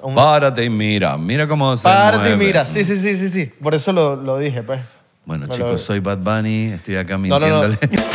[0.00, 2.46] Un- Párate y mira, mira cómo se Párate y mueve.
[2.46, 2.66] mira.
[2.66, 3.46] Sí, sí, sí, sí, sí.
[3.46, 4.80] Por eso lo, lo dije, pues.
[5.24, 7.68] Bueno, lo- chicos, soy Bad Bunny, estoy acá No, no, no.
[7.68, 7.78] mintiéndole.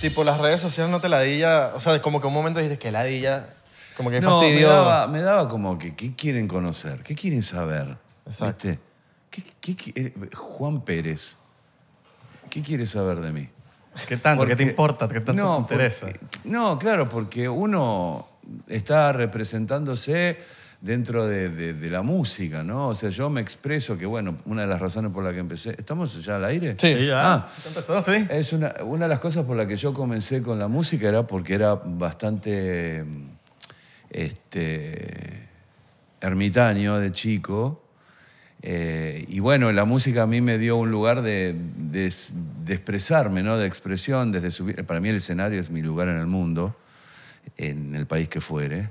[0.00, 1.72] Tipo, las redes sociales no te ladilla.
[1.74, 3.46] O sea, como que un momento dijiste que ladilla.
[3.96, 7.00] Como que No, me daba, me daba como que, ¿qué quieren conocer?
[7.02, 7.96] ¿Qué quieren saber?
[8.26, 8.68] Exacto.
[8.68, 8.80] ¿Viste?
[9.30, 11.36] ¿Qué- qué qui- eh, Juan Pérez,
[12.50, 13.48] ¿qué quiere saber de mí?
[14.08, 14.46] ¿Qué tanto?
[14.46, 15.08] ¿Qué te importa?
[15.08, 16.06] ¿Qué tanto te interesa?
[16.06, 18.28] porque- no, claro, porque uno
[18.68, 20.38] está representándose
[20.80, 22.88] dentro de, de- de la música, ¿no?
[22.88, 25.70] O sea, yo me expreso que, bueno, una de las razones por la que empecé...
[25.78, 26.74] ¿Estamos ya al aire?
[26.76, 27.06] Sí.
[27.06, 27.32] Ya.
[27.34, 27.48] Ah.
[27.62, 28.02] ¿Ya empezó?
[28.02, 28.26] Sí.
[28.28, 31.26] Es una, una de las cosas por las que yo comencé con la música era
[31.26, 33.02] porque era bastante
[34.10, 35.48] este,
[36.20, 37.83] ermitaño de chico.
[38.66, 42.10] Eh, y bueno, la música a mí me dio un lugar de, de-
[42.64, 43.58] de expresarme, ¿no?
[43.58, 44.32] de expresión.
[44.32, 46.74] Desde para mí el escenario es mi lugar en el mundo,
[47.58, 48.88] en el país que fuere,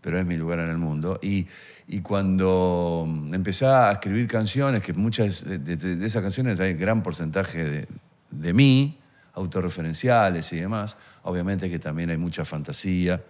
[0.00, 1.20] pero es mi lugar en el mundo.
[1.22, 1.46] Y,
[1.86, 7.86] y cuando empecé a escribir canciones, que muchas de, esas canciones hay gran porcentaje
[8.30, 8.98] de mí,
[9.34, 13.22] autorreferenciales y demás, obviamente que también hay mucha fantasía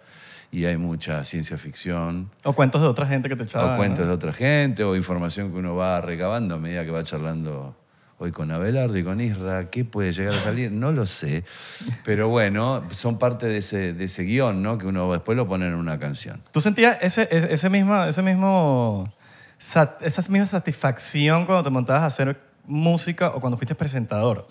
[0.52, 2.30] y hay mucha ciencia ficción.
[2.44, 3.74] O cuentos de otra gente que te echaban.
[3.74, 4.08] O cuentos ¿no?
[4.08, 7.74] de otra gente, o información que uno va recabando a medida que va charlando
[8.18, 9.70] hoy con Abelardo y con Isra.
[9.70, 10.70] ¿Qué puede llegar a salir?
[10.70, 11.44] No lo sé.
[12.04, 14.76] Pero bueno, son parte de ese, de ese guion, ¿no?
[14.76, 16.42] Que uno después lo pone en una canción.
[16.52, 19.10] ¿Tú sentías ese, ese, ese mismo, ese mismo,
[19.58, 24.46] esa misma satisfacción cuando te montabas a hacer música o cuando fuiste presentador?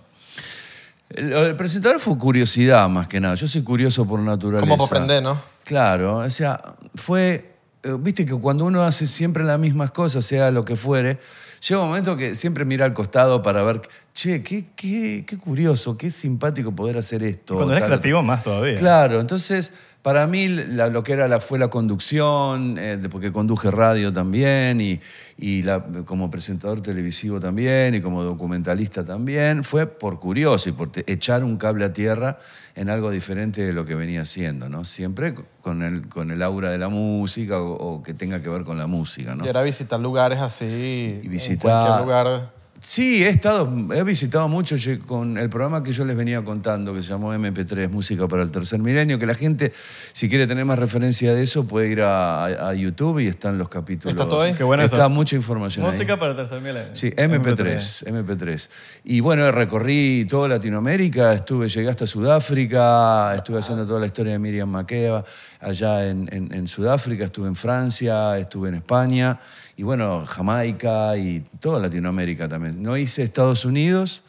[1.11, 3.35] El, el presentador fue curiosidad más que nada.
[3.35, 4.67] Yo soy curioso por naturaleza.
[4.67, 5.51] Como para aprender, ¿no?
[5.71, 6.61] Claro, o sea,
[6.95, 11.17] fue, eh, viste que cuando uno hace siempre las mismas cosas, sea lo que fuere,
[11.65, 13.79] llega un momento que siempre mira al costado para ver,
[14.13, 17.53] che, qué, qué, qué curioso, qué simpático poder hacer esto.
[17.53, 18.75] Y cuando eres creativo más todavía.
[18.75, 23.69] Claro, entonces para mí la- lo que era la, fue la conducción, eh, porque conduje
[23.69, 24.99] radio también y,
[25.37, 30.91] y la- como presentador televisivo también y como documentalista también, fue por curioso y por
[30.91, 32.37] te- echar un cable a tierra
[32.75, 34.85] en algo diferente de lo que venía haciendo, ¿no?
[34.85, 38.63] Siempre con el, con el aura de la música o, o que tenga que ver
[38.63, 39.45] con la música, ¿no?
[39.45, 41.19] Y era visitar lugares así.
[41.21, 41.59] Y En visitar-
[41.99, 42.60] cualquier lugar.
[42.83, 44.75] Sí, he estado, he visitado mucho
[45.05, 48.49] con el programa que yo les venía contando, que se llamó MP3, Música para el
[48.49, 49.71] Tercer Milenio, que la gente,
[50.13, 53.59] si quiere tener más referencia de eso, puede ir a, a- a YouTube y están
[53.59, 54.15] los capítulos.
[54.15, 54.55] ¿Está todo ahí?
[54.55, 55.09] Qué bueno Está eso.
[55.11, 55.91] mucha información ahí.
[55.91, 56.95] Música para el tercer milenio.
[56.95, 58.69] Sí, MP3, MP3.
[59.03, 64.39] Y bueno, recorrí toda Latinoamérica, estuve, llegué hasta Sudáfrica, estuve haciendo toda la historia de
[64.39, 65.23] Miriam Makeba
[65.59, 69.39] allá en, en- en Sudáfrica, estuve en Francia, estuve en España,
[69.81, 72.83] y bueno, Jamaica y toda Latinoamérica también.
[72.83, 74.21] No hice Estados Unidos,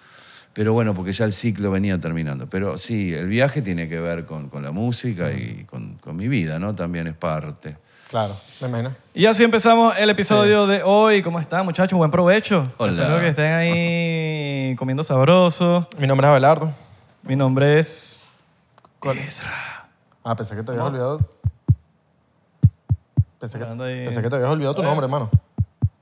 [0.55, 2.47] pero bueno, porque ya el ciclo venía terminando.
[2.49, 6.27] Pero sí, el viaje tiene que ver con, con la música y con, con mi
[6.27, 6.75] vida, ¿no?
[6.75, 7.77] También es parte.
[8.09, 8.95] Claro, me imagino.
[9.13, 11.21] Y así empezamos el episodio de hoy.
[11.21, 11.99] ¿Cómo están, muchachos?
[11.99, 12.67] Buen provecho.
[12.79, 13.03] Hola.
[13.03, 15.87] Espero que estén ahí comiendo sabroso.
[15.99, 16.73] Mi nombre es Abelardo.
[17.25, 18.33] Mi nombre es...
[18.99, 19.19] ¿Cuál?
[19.19, 19.53] Ezra.
[20.25, 21.42] Ah, pensé que te habías olvidado.
[23.43, 24.05] Pensé que, ahí.
[24.05, 25.29] pensé que te habías olvidado tu nombre, hermano.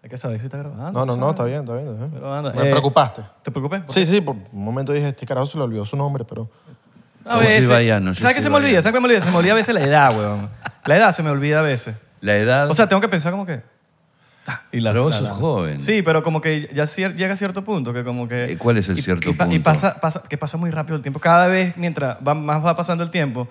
[0.02, 0.92] Hay que saber si está grabando.
[0.92, 1.88] No, no, no, está bien, está bien.
[1.88, 2.20] está bien.
[2.20, 2.52] Grabando.
[2.52, 3.22] Me Eh, preocupaste.
[3.42, 3.82] ¿Te preocupé?
[3.88, 6.50] Sí, sí, por un momento dije, este carajo se le olvidó su nombre, pero...
[7.24, 7.86] A Yo soy veces.
[7.86, 8.82] yo ¿Sabes qué se me olvida?
[8.82, 9.22] ¿Sabes qué me olvida?
[9.22, 10.50] Se me olvida a veces la edad, weón.
[10.84, 11.96] La edad se me olvida a veces.
[12.20, 12.70] La edad...
[12.70, 13.62] O sea, tengo que pensar como que...
[14.46, 15.34] ah, Y la sos lanzo.
[15.36, 15.80] joven.
[15.80, 18.52] Sí, pero como que ya cier- llega a cierto punto que como que...
[18.52, 19.64] Eh, ¿cuál es el y- cierto y pa- Y punto?
[19.64, 21.20] pasa, pasa, que pasa muy rápido el tiempo.
[21.20, 23.48] Cada vez, mientras va, más va pasando el tiempo,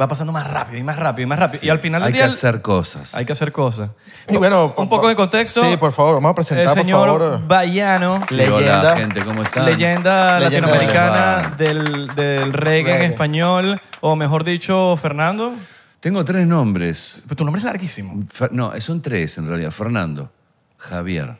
[0.00, 1.64] va pasando más rápido y más rápido y más rápido.
[1.64, 2.22] y al final del hay día...
[2.22, 3.14] que hacer cosas.
[3.14, 3.94] Hay que hacer cosas.
[4.28, 5.62] Y bueno, Un poco de contexto.
[5.68, 7.46] Sí, por favor, vamos a presentar, El señor por favor.
[7.48, 8.80] Bayano, Sí, Leyenda.
[8.80, 9.64] hola, gente, ¿cómo están?
[9.64, 15.52] leyenda Leyenda latinoamericana de- del, del reggae, en español, o mejor dicho, Fernando.
[16.00, 17.20] Tengo tres nombres.
[17.24, 18.22] Pero tu nombre es larguísimo.
[18.32, 19.72] Fer- no, son tres en realidad.
[19.72, 20.30] Fernando,
[20.76, 21.38] Javier,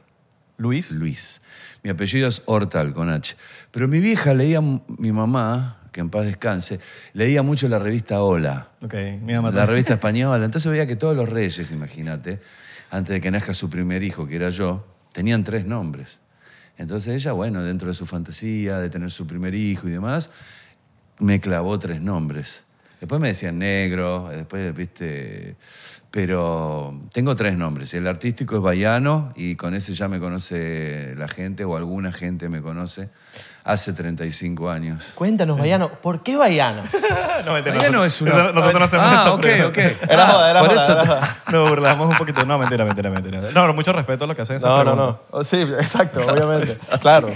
[0.56, 0.90] Luis.
[0.90, 1.40] Luis.
[1.84, 3.36] Mi apellido es Hortal, con H.
[3.70, 6.80] Pero mi vieja leía, mi mamá, que en paz descanse,
[7.12, 8.68] leía mucho la revista Hola.
[9.54, 10.44] La revista española.
[10.44, 12.40] Entonces veía que todos los reyes, imagínate,
[12.90, 16.20] antes de que nazca su primer hijo, que era yo, tenían tres nombres.
[16.76, 20.30] Entonces ella, bueno, dentro de su fantasía de tener su primer hijo y demás,
[21.18, 22.64] me clavó tres nombres.
[23.00, 25.56] Después me decían negro, después, viste,
[26.10, 27.94] pero tengo tres nombres.
[27.94, 32.48] El artístico es Bayano y con ese ya me conoce la gente o alguna gente
[32.48, 33.08] me conoce.
[33.68, 35.12] Hace 35 años.
[35.14, 36.82] Cuéntanos, Bayano, ¿por qué Bayano?
[37.46, 38.52] no, mentira, nosotros- es una...
[38.52, 39.78] Nosotros no hacemos Ah, ok, ok.
[40.08, 41.36] Era joda, era por joda, eso era te- joda.
[41.52, 42.44] Nos burlamos un poquito.
[42.46, 43.40] No, mentira, mentira, mentira.
[43.52, 45.20] No, no, mucho respeto a lo que hacen esas No, no, no.
[45.30, 46.78] Oh, Sí, exacto, obviamente.
[47.00, 47.28] Claro.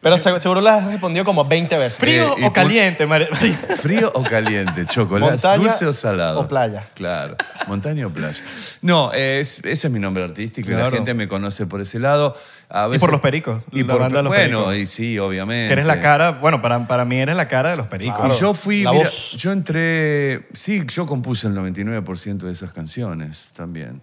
[0.00, 1.98] Pero se- seguro las has respondido como 20 veces.
[1.98, 3.28] ¿Frío Eh, o caliente, María?
[3.76, 4.86] ¿Frío o caliente?
[4.86, 5.32] ¿Chocolate?
[5.32, 6.40] Montaña ¿Dulce o salado?
[6.40, 6.88] o playa.
[6.94, 8.38] Claro, montaña o playa.
[8.80, 12.36] No, es- ese es mi nombre artístico y la gente me conoce por ese lado.
[12.74, 14.76] A Y por los pericos, Y la por, banda de los bueno, pericos.
[14.76, 15.66] y sí, obviamente.
[15.66, 18.16] Que eres la cara, bueno, para, para mí eres la cara de los pericos.
[18.16, 18.34] Claro.
[18.34, 19.32] Y yo fui, la mira, voz.
[19.32, 24.00] yo entré, sí, yo compuse el 99% de esas canciones también.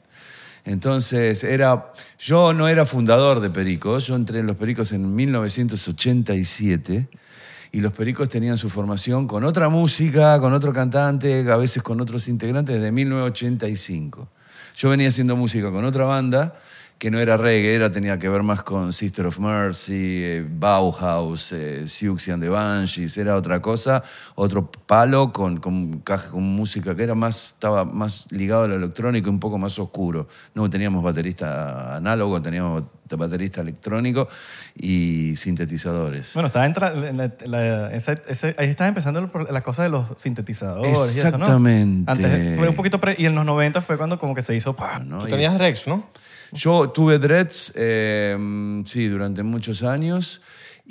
[0.66, 7.08] Entonces, era, yo no era fundador de Pericos, yo entré en Los Pericos en 1987
[7.72, 12.02] y Los Pericos tenían su formación con otra música, con otro cantante, a veces con
[12.02, 14.28] otros integrantes desde 1985.
[14.76, 16.60] Yo venía haciendo música con otra banda
[17.00, 21.54] que no era reggae, era, tenía que ver más con Sister of Mercy, eh, Bauhaus,
[21.54, 24.04] eh, Siouxsie and the Banshees, era otra cosa,
[24.36, 29.30] otro palo con, con, caja- con música que era más, estaba más ligado al electrónico
[29.30, 30.28] y un poco más oscuro.
[30.54, 34.28] No teníamos baterista análogo, teníamos baterista electrónico
[34.76, 36.32] y sintetizadores.
[36.34, 40.92] Bueno, estaba entra, la- la- esa- ese- ahí estás empezando la cosa de los sintetizadores.
[40.92, 41.38] y eso, ¿no?
[41.38, 42.12] Exactamente.
[42.12, 44.76] Antes fue un poquito pre- y en los 90 fue cuando como que se hizo.
[44.76, 46.08] Tú tenías Rex, ¿no?
[46.54, 50.42] Yo tuve dreads, eh, sí, durante muchos años.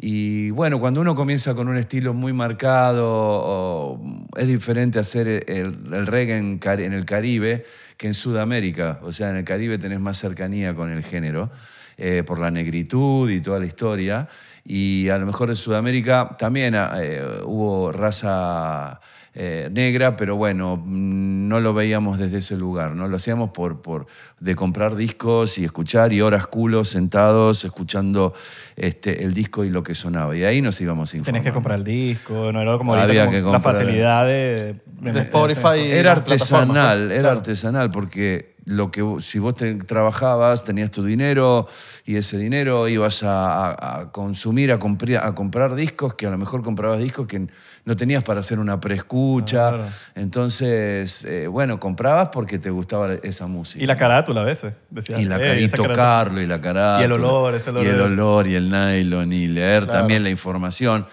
[0.00, 4.00] Y bueno, cuando uno comienza con un estilo muy marcado,
[4.36, 7.64] es diferente hacer el, reggae en el Caribe
[7.96, 9.00] que en Sudamérica.
[9.02, 11.50] O sea, en el Caribe tenés más cercanía con el género,
[11.96, 14.28] eh, por la negritud y toda la historia.
[14.64, 19.00] Y a lo mejor en Sudamérica también eh, hubo raza
[19.40, 23.06] eh, negra, pero bueno, no lo veíamos desde ese lugar, ¿no?
[23.06, 24.06] Lo hacíamos por, por
[24.40, 28.34] de comprar discos y escuchar y horas culos sentados escuchando
[28.74, 30.36] este, el disco y lo que sonaba.
[30.36, 31.26] Y ahí nos íbamos informando.
[31.38, 34.74] Tenías que comprar el disco, no era como, Había como que la comprar- facilidad de,
[35.02, 35.82] De Spotify.
[35.84, 37.36] Era artesanal, era Claro.
[37.38, 41.66] artesanal porque lo que si vos te- trabajabas tenías tu dinero
[42.04, 46.30] y ese dinero ibas a, a- a consumir, a, compri- a comprar discos que a
[46.30, 47.46] lo mejor comprabas discos que
[47.86, 49.70] no tenías para hacer una preescucha.
[49.70, 49.84] Claro.
[50.14, 53.82] Entonces, eh, bueno, comprabas porque te gustaba esa música.
[53.82, 54.74] Y la carátula a veces.
[54.90, 55.94] decías, Y, la, "Ey, cara- y esa carátula".
[55.96, 57.00] tocarlo, y la carátula.
[57.00, 59.98] Y el olor, ese olor Y el olor, y el nylon, y leer Claro.
[60.00, 61.06] también la información.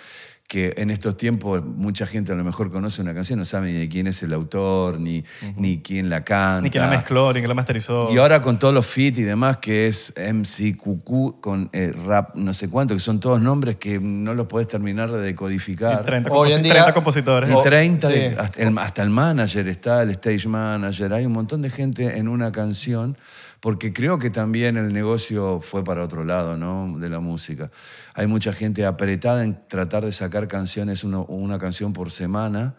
[0.47, 3.79] Que en estos tiempos mucha gente a lo mejor conoce una canción, no sabe ni
[3.79, 5.23] de quién es el autor, ni,
[5.57, 6.61] ni quién la canta.
[6.61, 8.09] Ni quién la mezcló, ni quién la masterizó.
[8.13, 12.53] Y ahora con todos los fit y demás, que es MCQQ con eh, rap, no
[12.53, 16.01] sé cuánto, que son todos nombres que no los podés terminar de decodificar.
[16.03, 17.49] Y 30, Hoy en día- 30 compositores.
[17.49, 18.35] Y Oh, 30, de- sí.
[18.37, 22.27] hasta, el, hasta el manager está, el stage manager, hay un montón de gente en
[22.27, 23.17] una canción,
[23.65, 26.99] porque creo que también el negocio fue para otro lado, ¿no?
[26.99, 27.71] De la música.
[28.13, 32.75] Hay mucha gente apretada en tratar de sacar canciones, una canción por semana.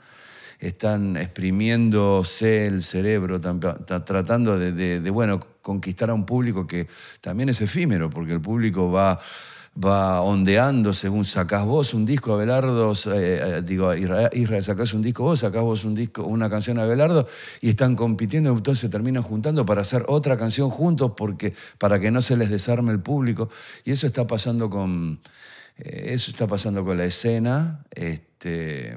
[0.60, 6.86] Están exprimiéndose el cerebro, tan- ta- tratando de- de, bueno, conquistar a un público que
[7.20, 9.18] también es efímero, porque el público va
[9.76, 15.02] va ondeando según sacás vos un disco, Abelardo, eh, eh, digo, Israel, Israel, sacás un
[15.02, 17.26] disco vos, sacás vos un disco, una canción a Abelardo
[17.60, 22.10] y están compitiendo, entonces se terminan juntando para hacer otra canción juntos porque, para que
[22.10, 23.50] no se les desarme el público.
[23.84, 25.20] Y eso está pasando con,
[25.78, 27.84] eh, eso está pasando con la escena.
[27.90, 28.96] Este,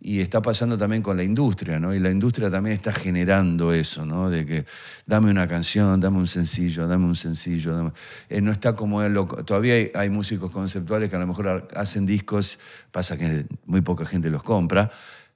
[0.00, 1.92] y está pasando también con la industria, ¿no?
[1.92, 4.30] Y la industria también está generando eso, ¿no?
[4.30, 4.64] De que
[5.06, 7.74] dame una canción, dame un sencillo, dame un sencillo.
[7.76, 7.92] dame-
[8.28, 12.06] Eh, no está como loco- Todavía hay, músicos conceptuales que a lo mejor ha- hacen
[12.06, 12.58] discos,
[12.92, 14.90] pasa que muy poca gente los compra,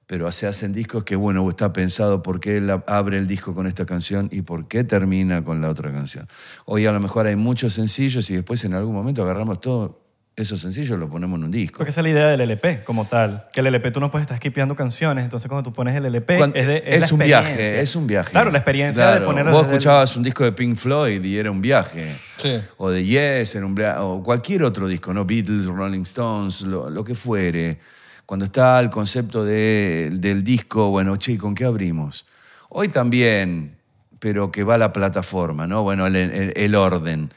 [0.07, 3.55] pero se hacen discos que, bueno, está pensado por qué él ab- abre el disco
[3.55, 6.29] con esta canción y por qué termina con la otra canción.
[6.67, 10.02] Hoy a lo mejor hay muchos sencillos y después en algún momento agarramos todo
[10.35, 11.79] esos sencillos y lo ponemos en un disco.
[11.79, 13.45] Porque esa es la idea del LP como tal.
[13.53, 15.25] Que el LP tú no puedes estar skipeando canciones.
[15.25, 18.07] Entonces cuando tú pones el LP Cuando- es, de, es la un viaje, es un
[18.07, 18.31] viaje.
[18.31, 21.37] Claro, la experiencia Claro, de ponerlo Vos el- escuchabas un disco de Pink Floyd y
[21.37, 22.15] era un viaje.
[22.39, 22.59] Sí.
[22.79, 25.25] O de Yes, era un via- o cualquier otro disco, ¿no?
[25.27, 27.79] Beatles, Rolling Stones, lo, lo que fuere.
[28.25, 32.25] Cuando está el concepto de- del disco, bueno, che, ¿con qué abrimos?
[32.71, 33.77] Hoy también,
[34.19, 35.83] pero que va la plataforma, ¿no?
[35.83, 37.31] Bueno, el, el- el orden.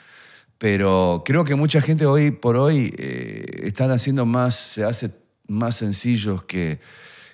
[0.58, 5.12] Pero creo que mucha gente hoy por hoy eh, están haciendo más, se hace
[5.48, 6.80] más sencillos que,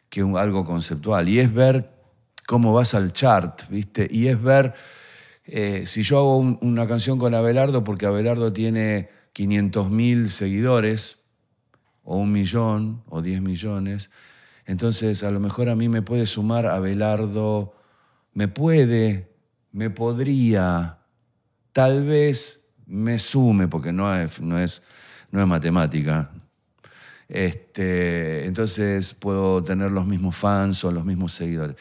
[0.10, 1.30] que algo conceptual.
[1.30, 1.92] Y es ver
[2.48, 4.08] cómo vas al chart, ¿viste?
[4.10, 4.74] Y es ver
[5.46, 11.18] eh, si yo hago un- una canción con Abelardo, porque Abelardo tiene 500.000 seguidores,
[12.04, 14.10] o un millón, o 10 millones,
[14.66, 17.74] entonces a lo mejor a mí me puede sumar Abelardo,
[18.34, 19.32] me puede,
[19.72, 21.00] me podría,
[21.72, 24.82] tal vez me sume, porque no es, no es,
[25.32, 26.32] no es matemática,
[27.28, 31.78] Este, entonces puedo tener los mismos fans o los mismos seguidores.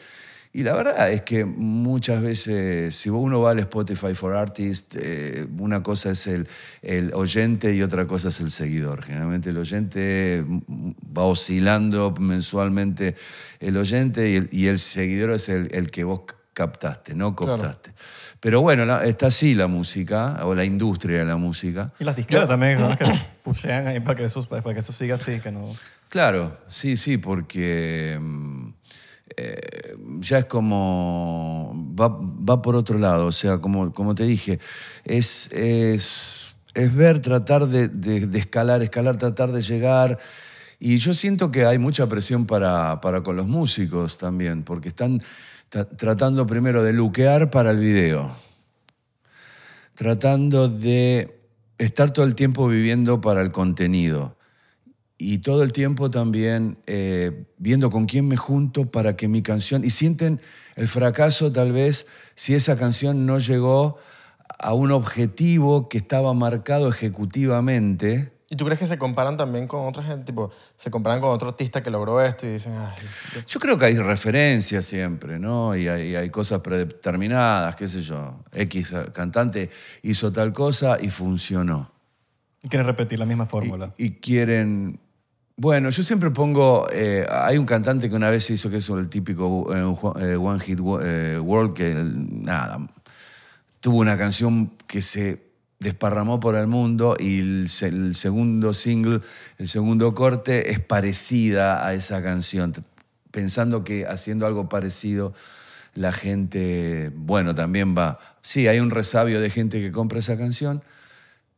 [0.53, 5.47] Y la verdad es que muchas veces, si uno va al Spotify for Artists, eh,
[5.57, 6.47] una cosa es el,
[6.81, 9.01] el oyente y otra cosa es el seguidor.
[9.03, 10.43] Generalmente el oyente
[11.17, 13.15] va oscilando mensualmente
[13.61, 17.93] el oyente y el, y el seguidor es el, el que vos captaste, no cooptaste.
[18.41, 21.93] Pero bueno, la- está así la música, o la industria de la música.
[21.99, 22.97] Y las disqueras también, ¿no?
[22.97, 23.05] que
[23.43, 25.71] pushean ahí para que, eso, para que eso siga así, que no...
[26.09, 28.67] Claro, sí, sí, porque mm,
[29.37, 31.73] eh, ya es como.
[31.97, 34.59] Va, va por otro lado, o sea, como, como te dije,
[35.05, 40.17] es, es, es ver, tratar de, de- de escalar, escalar, tratar de llegar.
[40.79, 45.21] Y yo siento que hay mucha presión para, para con los músicos también, porque están
[45.97, 48.35] tratando primero de luquear para el video
[49.95, 51.39] tratando de
[51.77, 54.37] estar todo el tiempo viviendo para el contenido
[55.23, 59.83] y todo el tiempo también eh, viendo con quién me junto para que mi canción,
[59.83, 60.41] y sienten
[60.75, 63.97] el fracaso tal vez si esa canción no llegó
[64.57, 68.31] a un objetivo que estaba marcado ejecutivamente.
[68.51, 70.25] ¿Y tú crees que se comparan también con otra gente?
[70.25, 72.93] Tipo, se comparan con otro artista que logró esto y dicen, ay,
[73.33, 75.73] yo- Yo creo que hay referencias siempre, ¿no?
[75.73, 78.43] Y hay, hay cosas predeterminadas, qué sé yo.
[78.51, 79.69] X cantante
[80.01, 81.89] hizo tal cosa y funcionó.
[82.61, 83.93] Y quieren repetir la misma fórmula.
[83.97, 84.99] Y, y quieren...
[85.55, 86.87] Bueno, yo siempre pongo...
[86.91, 89.79] eh, hay un cantante que una vez hizo que es el típico eh,
[90.33, 92.79] eh, One Hit Wo- eh, World, que nada,
[93.79, 95.50] tuvo una canción que se
[95.81, 99.21] desparramó por el mundo y el, se- el segundo single,
[99.57, 102.71] el segundo corte es parecida a esa canción,
[103.31, 105.33] pensando que haciendo algo parecido
[105.95, 110.83] la gente, bueno, también va, sí, hay un resabio de gente que compra esa canción,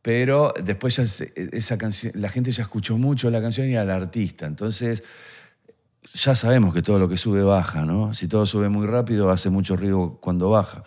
[0.02, 4.46] pero después se- esa canción, la gente ya escuchó mucho la canción y al artista,
[4.46, 5.02] entonces
[6.14, 8.12] ya sabemos que todo lo que sube baja, ¿no?
[8.14, 10.82] Si todo sube muy rápido, hace mucho ruido cuando baja.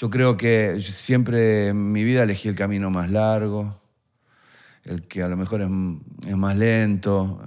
[0.00, 3.82] Yo creo que siempre en mi vida elegí el camino más largo,
[4.82, 5.68] el que a lo mejor es,
[6.38, 7.38] más lento,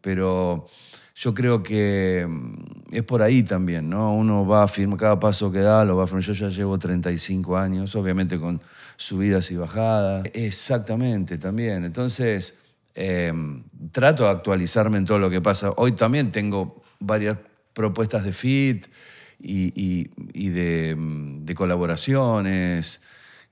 [0.00, 0.66] pero
[1.14, 4.12] yo creo que mm, es por ahí también, ¿no?
[4.12, 6.24] Uno va a firmar cada paso que da, lo va a firmar.
[6.24, 8.60] Yo ya llevo 35 años, obviamente con
[8.96, 10.24] subidas y bajadas.
[10.34, 11.84] Exactamente, también.
[11.84, 12.54] Entonces,
[12.96, 13.32] eh,
[13.92, 15.70] trato de actualizarme en todo lo que pasa.
[15.76, 17.36] Hoy también tengo varias
[17.72, 18.86] propuestas de fit
[19.42, 20.96] y, y- y de,
[21.42, 23.00] de colaboraciones.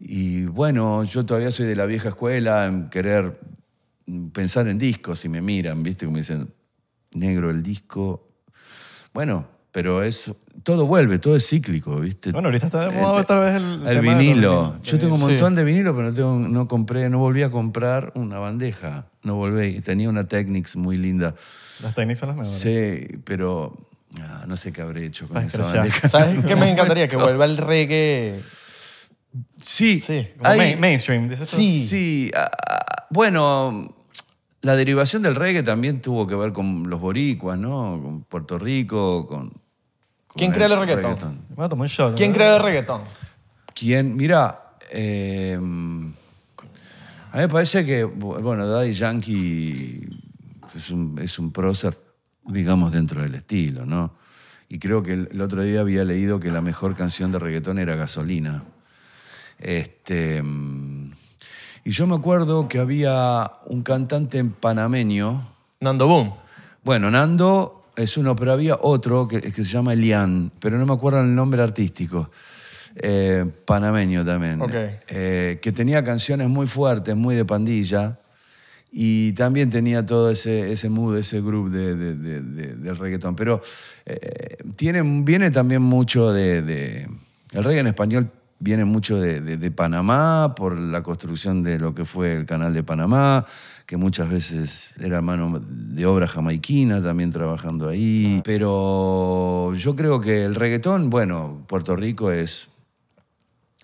[0.00, 3.40] Y bueno, yo todavía soy de la vieja escuela en querer
[4.32, 6.06] pensar en discos y me miran, ¿viste?
[6.06, 6.52] Como dicen,
[7.14, 8.28] negro el disco.
[9.12, 12.32] Bueno, pero es todo vuelve, todo es cíclico, ¿viste?
[12.32, 14.76] Bueno, ahorita está de moda otra vez el, El vinilo.
[14.82, 15.26] Yo tengo un Sí.
[15.28, 19.06] montón de vinilo, pero no, tengo, no compré, no volví a comprar una bandeja.
[19.22, 19.80] No volví.
[19.80, 21.34] Tenía una Technics muy linda.
[21.82, 22.58] Las técnicas son las mejores.
[22.60, 23.87] Sí, pero
[24.20, 26.08] ah, no sé qué habré hecho con esa bandeja.
[26.08, 27.08] ¿Sabes qué me encantaría?
[27.08, 28.40] Que vuelva el reggae.
[29.62, 31.36] Sí, Sí, Como hay- main- mainstream.
[31.44, 32.30] Sí, sí.
[32.34, 32.50] ah,
[33.10, 33.94] bueno,
[34.62, 38.00] la derivación del reggae también tuvo que ver con los boricuas, ¿no?
[38.02, 39.50] Con Puerto Rico, con...
[39.50, 41.42] con ¿Quién creó el reggaetón?
[41.50, 42.16] Me voy a tomar un shot.
[42.16, 42.36] ¿Quién ¿no?
[42.36, 43.02] creó el reggaetón?
[43.74, 44.16] ¿Quién?
[44.16, 50.00] Mira, eh, a mí me parece que, bueno, Daddy Yankee
[50.74, 51.94] es un, es un prócer,
[52.48, 54.12] digamos, dentro del estilo, ¿no?
[54.68, 57.78] Y creo que el, el otro día había leído que la mejor canción de reggaetón
[57.78, 58.64] era Gasolina.
[59.58, 61.12] Este, mm,
[61.84, 65.46] y yo me acuerdo que había un cantante panameño,
[65.80, 66.34] Nando Boom.
[66.84, 70.92] bueno, Nando es uno, pero había otro que, que se llama Elian, pero no me
[70.92, 72.30] acuerdo el nombre artístico.
[72.96, 74.60] Eh, panameño también.
[74.60, 74.74] Ok.
[75.08, 78.18] Eh, que tenía canciones muy fuertes, muy de pandilla.
[78.90, 83.36] Y también tenía todo ese, ese mood, ese groove de, de- de- de- del reggaetón.
[83.36, 83.60] Pero
[84.06, 87.06] eh, tiene, viene también mucho de,
[87.52, 88.30] El reggae en español
[88.60, 93.46] viene mucho de Panamá, por la construcción de lo que fue el canal de Panamá,
[93.86, 98.40] que muchas veces era mano de obra jamaiquina también trabajando ahí.
[98.44, 102.68] Pero yo creo que el reggaetón, bueno, Puerto Rico es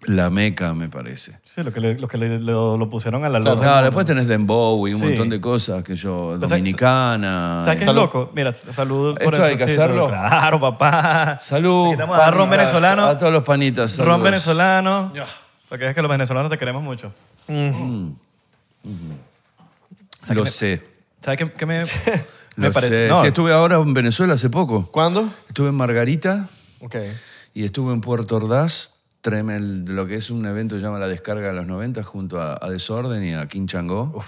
[0.07, 1.39] la meca, me parece.
[1.45, 3.59] Sí, lo que, le, lo, que le- lo, lo pusieron a la luz.
[3.59, 5.07] Claro, después tenés Dembow y un Sí.
[5.07, 7.61] montón de cosas que yo, sea, dominicana.
[7.61, 8.01] ¿Sabes qué es Salud.
[8.03, 8.31] loco?
[8.35, 10.07] Mira, salud por ¿Esto hay eso, que hacerlo?
[10.09, 11.39] Claro, papá.
[11.39, 11.99] Salud.
[12.01, 13.07] A ron venezolano.
[13.07, 13.99] A todos los panitas.
[13.99, 15.13] Ron venezolano.
[15.69, 17.13] Para que veas que los venezolanos te queremos mucho.
[20.31, 20.83] Lo sé.
[21.21, 21.81] ¿Sabes qué, qué me,
[22.57, 22.91] me Lo parece?
[22.91, 23.09] sé.
[23.09, 24.87] No, Sí, estuve ahora en Venezuela hace poco.
[24.91, 25.29] ¿Cuándo?
[25.49, 26.49] Estuve en Margarita
[26.81, 26.97] Ok.
[27.55, 28.94] y estuve en Puerto Ordaz
[29.25, 32.43] tremendo, lo que es un evento que se llama La Descarga de los 90 junto
[32.43, 34.23] a, a Desorden y a King Chango.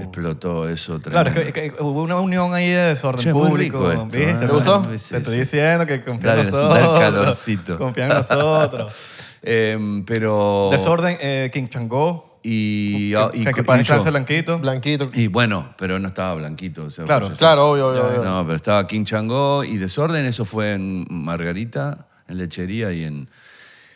[0.00, 1.48] Explotó eso Claro, tremendo.
[1.48, 3.90] es que, que hubo una unión ahí de desorden Che, público.
[3.90, 4.30] rico esto, ¿viste?
[4.30, 4.34] ¿eh?
[4.38, 4.82] ¿Te gustó?
[4.96, 5.40] Sí, Te estoy sí.
[5.40, 6.68] diciendo que confía en nosotros.
[6.78, 7.76] dale calorcito.
[7.78, 8.94] Confía en nosotros.
[9.42, 10.68] Em, pero...
[10.70, 12.38] Desorden, eh, King Changó.
[12.44, 14.00] Y, que, ah, y, que, que y para yo.
[14.04, 14.58] blanquito.
[14.60, 15.06] Blanquito.
[15.12, 16.84] Y bueno, pero no estaba blanquito.
[16.84, 17.26] o sea, Claro.
[17.26, 18.22] pues, Claro, obvio, obvio, obvio.
[18.24, 23.28] No, pero estaba King Changó y Desorden, eso fue en Margarita, en Lechería y en...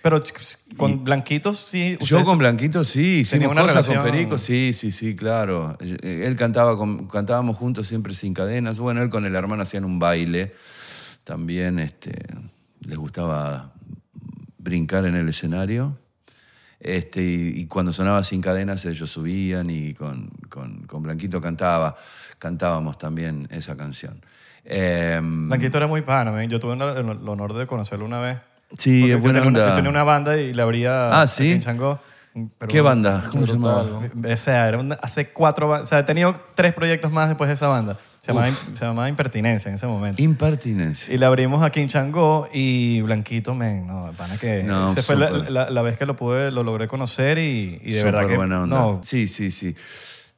[0.03, 0.23] Pero
[0.79, 1.99] con blanquitos sí.
[2.01, 5.77] Yo con Blanquito sí, hicimos una cosas con Perico, sí, sí, sí, claro.
[5.81, 8.79] Eh, Él cantaba, con- cantábamos juntos siempre sin cadenas.
[8.79, 10.55] Bueno, él con el hermano hacían un baile.
[11.25, 12.13] También este,
[12.81, 13.75] les gustaba
[14.57, 15.99] brincar en el escenario.
[16.81, 21.95] Este, y, y cuando sonaba sin cadenas ellos subían y con, con- con Blanquito cantaba,
[22.39, 24.23] cantábamos también esa canción.
[24.65, 26.43] Em, Blanquito era muy pana.
[26.47, 28.39] Yo tuve el honor de conocerlo una vez.
[28.77, 29.69] Sí, Porque es yo buena tenía una- onda.
[29.71, 31.53] yo tenía una banda y le abría Ah, ¿sí?
[31.55, 32.01] King Changó.
[32.59, 33.25] Pero- ¿Qué banda?
[33.31, 33.83] ¿Cómo se llamaba?
[33.83, 37.49] O sea, era una- hace cuatro ba- O sea, he tenido tres proyectos más después
[37.49, 37.99] de esa banda.
[38.21, 40.23] Se llamaba, se llamaba Impertinencia en ese momento.
[40.23, 41.13] Impertinencia.
[41.13, 44.63] Y le abrimos a King Changó y Blanquito, men, no, de pana que...
[44.63, 45.51] No, esa fue la, súper.
[45.51, 48.37] la- la vez que lo pude, lo logré conocer y, y de Súper verdad que...
[48.37, 48.77] buena onda.
[48.77, 49.75] No, Sí, sí, sí.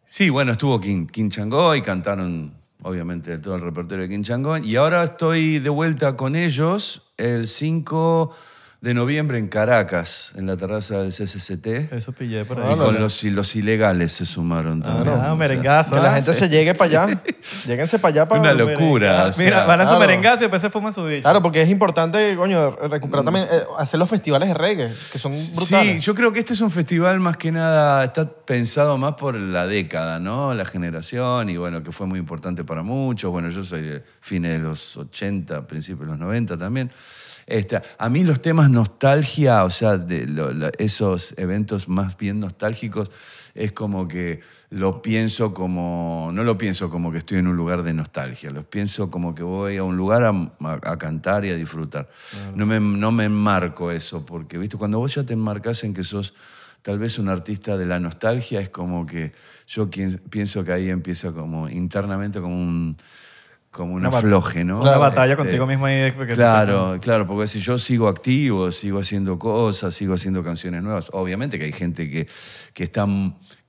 [0.07, 4.59] Sí, bueno, estuvo King, King Changó y cantaron, obviamente, todo el repertorio de King Changó.
[4.59, 8.35] Y ahora estoy de vuelta con ellos el 5
[8.83, 11.93] de noviembre en Caracas, en la terraza del CCCT.
[11.93, 12.77] eso pillé por y ahí.
[12.77, 15.09] con los, y los ilegales se sumaron también.
[15.09, 15.95] Ah, O sea, merengazo.
[15.95, 17.23] Que la ah, gente se llegue para allá.
[17.69, 18.41] Lléguense para allá para...
[18.41, 19.27] Una locura.
[19.27, 20.01] o sea, Mira, van a su claro.
[20.01, 21.23] merengazo y después se fuman su bicho.
[21.23, 25.31] Claro, porque es importante, coño, recuperar también, eh, hacer los festivales de reggae, que son
[25.31, 25.95] brutales.
[25.95, 29.37] Sí, yo creo que este es un festival más que nada, está pensado más por
[29.37, 30.55] la década, ¿no?
[30.55, 33.31] La generación y bueno, que fue muy importante para muchos.
[33.31, 36.91] Bueno, yo soy de fines de los 80, principios de los 90 también.
[37.47, 42.41] Este, a mí los temas nostalgia, o sea, de lo- la- esos eventos más bien
[42.41, 43.11] nostálgicos,
[43.55, 47.83] es como que lo pienso como, no lo pienso como que estoy en un lugar
[47.83, 51.51] de nostalgia, los pienso como que voy a un lugar a, a- a cantar y
[51.51, 52.09] a disfrutar.
[52.55, 54.77] No, me, no me enmarco eso, porque, ¿viste?
[54.79, 56.33] Cuando vos ya te enmarcas en que sos
[56.81, 59.33] tal vez un artista de la nostalgia, es como que
[59.69, 59.89] yo
[60.31, 62.97] pienso que ahí empieza como internamente como un
[63.73, 64.83] como un afloje, ¿no?
[64.83, 66.13] Una batalla Este, contigo mismo ahí.
[66.35, 71.59] Claro, claro, porque si yo sigo activo, sigo haciendo cosas, sigo haciendo canciones nuevas, obviamente
[71.59, 72.29] que hay gente que,
[72.75, 73.07] que, está,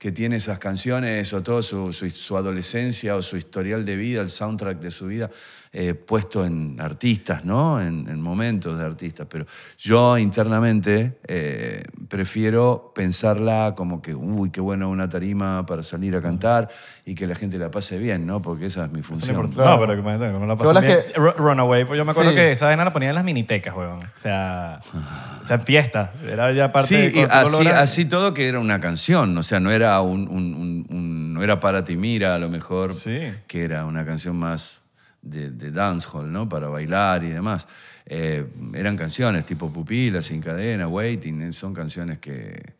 [0.04, 4.20] que tiene esas canciones o todo su, su, su adolescencia o su historial de vida,
[4.20, 5.30] el soundtrack de su vida,
[5.72, 7.80] eh, puesto en artistas, ¿no?
[7.80, 9.26] En, en momentos de artistas.
[9.30, 9.46] Pero
[9.78, 16.20] yo internamente eh, prefiero pensarla como que, uy, qué bueno una tarima para salir a
[16.20, 16.68] cantar
[17.06, 18.42] y que la gente la pase bien, ¿no?
[18.42, 19.34] Porque esa es mi función.
[19.56, 20.98] No, pero imagínate, no la pasan bien.
[20.98, 22.36] que- Ru- Runaway, pues yo me acuerdo Sí.
[22.36, 23.98] que esa vaina la ponían en las minitecas, weón.
[24.00, 24.80] O sea,
[25.40, 26.12] o sea, en fiesta.
[26.30, 29.60] Era ya parte Sí, de lo así, así todo que era una canción, o sea,
[29.60, 33.18] no era un, un- un- un- no era para ti mira a lo mejor, Sí.
[33.46, 34.82] que era una canción más
[35.22, 36.48] de, de dancehall, ¿no?
[36.48, 37.66] Para bailar y demás.
[38.06, 42.74] Eh, eran canciones tipo Pupila, Sin Cadena, Waiting, eh, son canciones que...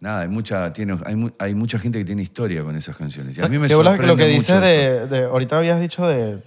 [0.00, 3.38] Nada, hay mucha, tiene, hay, mu- hay mucha gente que tiene historia con esas canciones.
[3.38, 6.42] Y a mí me sorprende lo que dices de, de- Ahorita habías dicho de,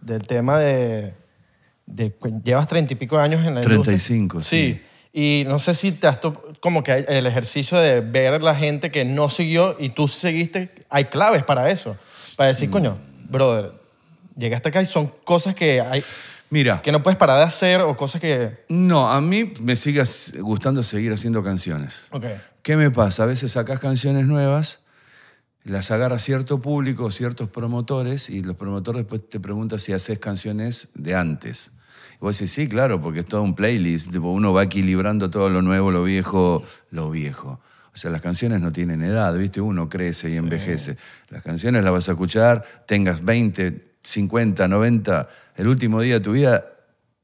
[0.00, 1.14] del tema de,
[2.44, 3.82] llevas treinta y pico de años en la industria.
[3.84, 4.80] 35, sí.
[5.18, 6.20] Y no sé si te has
[6.60, 11.06] como que el ejercicio de ver la gente que no siguió y tú seguiste, hay
[11.06, 11.96] claves para eso.
[12.36, 12.52] Para Mm.
[12.52, 12.98] decir, coño,
[13.30, 13.72] brother,
[14.36, 16.04] llegaste acá y son cosas que hay
[16.50, 18.66] Mira, que no puedes parar de hacer o cosas que...
[18.68, 20.02] no, a mí me sigue
[20.40, 22.04] gustando seguir haciendo canciones.
[22.10, 22.24] Ok.
[22.60, 23.22] ¿Qué me pasa?
[23.22, 24.80] A veces sacas canciones nuevas,
[25.64, 30.88] las agarra cierto público, ciertos promotores, y los promotores después te preguntan si haces canciones
[30.92, 31.70] de antes.
[32.16, 34.10] Y vos decís, sí, claro, porque es todo un playlist.
[34.12, 37.60] tipo, uno va equilibrando todo lo nuevo, lo viejo, lo viejo.
[37.94, 39.60] O sea, las canciones no tienen edad, ¿viste?
[39.60, 40.96] Uno crece y envejece.
[41.30, 46.32] Las canciones las vas a escuchar, tengas 20, 50, 90, el último día de tu
[46.32, 46.64] vida,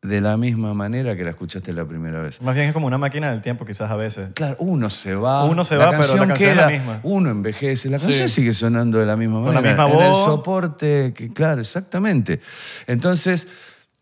[0.00, 2.42] de la misma manera que la escuchaste la primera vez.
[2.42, 4.31] Más bien es como una máquina del tiempo, quizás a veces.
[4.35, 5.44] Claro, uno se va.
[5.44, 7.00] Uno se la va, pero la canción es la misma.
[7.05, 7.88] Uno envejece.
[7.88, 8.35] La canción Sí.
[8.40, 9.85] sigue sonando de la misma Con la manera.
[9.87, 10.24] misma en el voz.
[10.24, 12.40] soporte, que, claro, exactamente.
[12.88, 13.46] Entonces,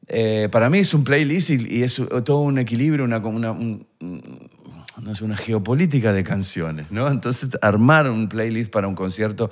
[0.08, 3.86] eh, para mí es un playlist y, y es todo un equilibrio, una, una, un-
[4.00, 4.22] un-
[5.10, 7.08] no una geopolítica de canciones, ¿no?
[7.08, 9.50] Entonces, armar un playlist para un concierto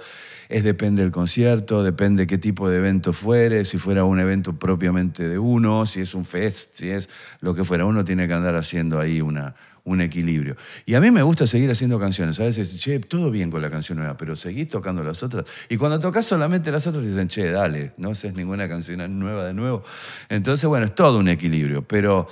[0.48, 5.28] es depende del concierto, depende qué tipo de evento fuere, si fuera un evento propiamente
[5.28, 7.08] de uno, si es un fest, si es
[7.40, 7.84] lo que fuera.
[7.84, 10.56] Uno tiene que andar haciendo ahí una, un equilibrio.
[10.86, 12.38] Y a mí me gusta seguir haciendo canciones.
[12.40, 15.44] A veces, che, todo bien con la canción nueva, pero seguís tocando las otras.
[15.68, 19.54] Y cuando tocas solamente las otras, dicen, che, dale, no haces ninguna canción nueva de
[19.54, 19.82] nuevo.
[20.28, 21.82] Entonces, bueno, es todo un equilibrio.
[21.82, 22.28] Pero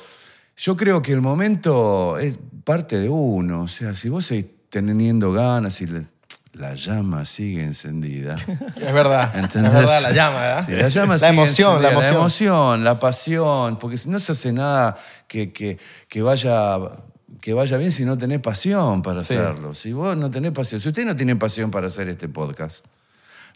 [0.57, 3.63] yo creo que el momento es parte de uno.
[3.63, 6.07] O sea, si vos seguís teniendo ganas y le-
[6.55, 8.37] la llama sigue encendida.
[8.81, 9.37] Es verdad.
[9.39, 9.75] ¿Entendés?
[9.75, 10.65] Es verdad, la llama, ¿verdad?
[10.67, 12.15] Sí, la llama La sigue emoción, la encendida, emoción.
[12.15, 14.97] La emoción, la pasión, porque si no se hace nada
[15.29, 16.79] que, que, que vaya,
[17.43, 19.35] que vaya bien si no tenés pasión para Sí.
[19.35, 19.75] hacerlo.
[19.75, 22.87] Si vos no tenés pasión, si ustedes no tienen pasión para hacer este podcast,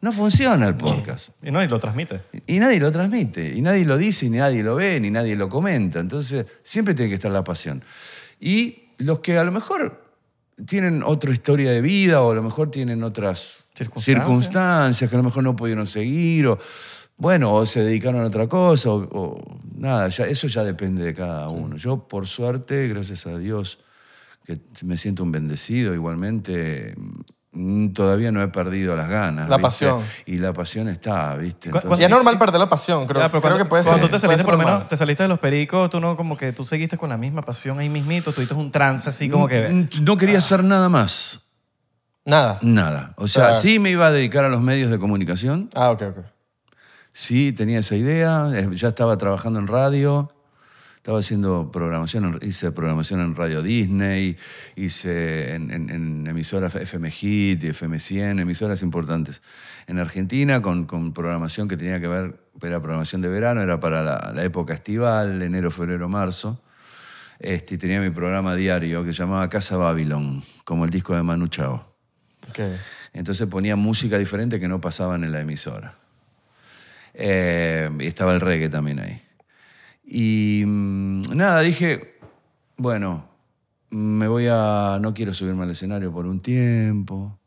[0.00, 1.30] no funciona el podcast.
[1.44, 2.22] Y y lo transmite.
[2.46, 5.48] Y nadie lo transmite, y nadie lo dice, y nadie lo ve, ni nadie lo
[5.48, 6.00] comenta.
[6.00, 7.84] Entonces, siempre tiene que estar la pasión.
[8.40, 10.02] Y los que a lo mejor
[10.66, 14.04] tienen otra historia de vida, o a lo mejor tienen otras Circunstancias.
[14.04, 16.58] circunstancias que a lo mejor no pudieron seguir, o
[17.16, 21.14] bueno, o se dedicaron a otra cosa, o, o nada, ya, eso ya depende de
[21.14, 21.76] cada uno.
[21.76, 23.78] Yo, por suerte, gracias a Dios,
[24.44, 26.94] que me siento un bendecido, igualmente.
[27.52, 29.48] Mm, Todavía no he perdido las ganas.
[29.48, 29.62] La ¿viste?
[29.68, 30.00] pasión.
[30.26, 31.68] Y la pasión está, ¿viste?
[31.70, 34.08] Entonces- Y es normal perder la pasión, creo, pero creo cuando, que puede cuando ser.
[34.10, 36.52] tú te saliste, por lo menos, te saliste de los pericos, tú no como que
[36.52, 39.68] tú seguiste con la misma pasión ahí mismito, tuviste un trance así como que...
[39.68, 41.40] Mm, No quería hacer nada más.
[42.24, 42.58] Nada.
[42.62, 43.14] Nada.
[43.16, 43.54] O sea, Ah.
[43.54, 45.70] sí me iba a dedicar a los medios de comunicación.
[45.74, 46.18] Ah, ok, ok.
[47.12, 48.50] Sí, tenía esa idea.
[48.54, 50.30] eh, Ya estaba trabajando en radio.
[51.00, 54.36] Estaba haciendo programación, hice programación en Radio Disney,
[54.76, 59.40] hice en, en- en emisoras FM Hit y FM 100, emisoras importantes
[59.86, 64.02] en Argentina, con, con programación que tenía que ver, era programación de verano, era para
[64.02, 66.60] la, la época estival, enero, febrero, marzo.
[67.38, 71.22] Este, y tenía mi programa diario que se llamaba Casa Babylon, como el disco de
[71.22, 71.94] Manu Chao.
[72.50, 72.58] Ok.
[73.14, 75.94] Entonces ponía música diferente que no pasaban en la emisora.
[77.14, 79.22] Eh, y estaba el reggae también ahí.
[80.12, 82.18] Y mm, nada, dije,
[82.77, 83.25] bueno,
[83.90, 87.38] me voy a, no quiero subirme al escenario por un tiempo.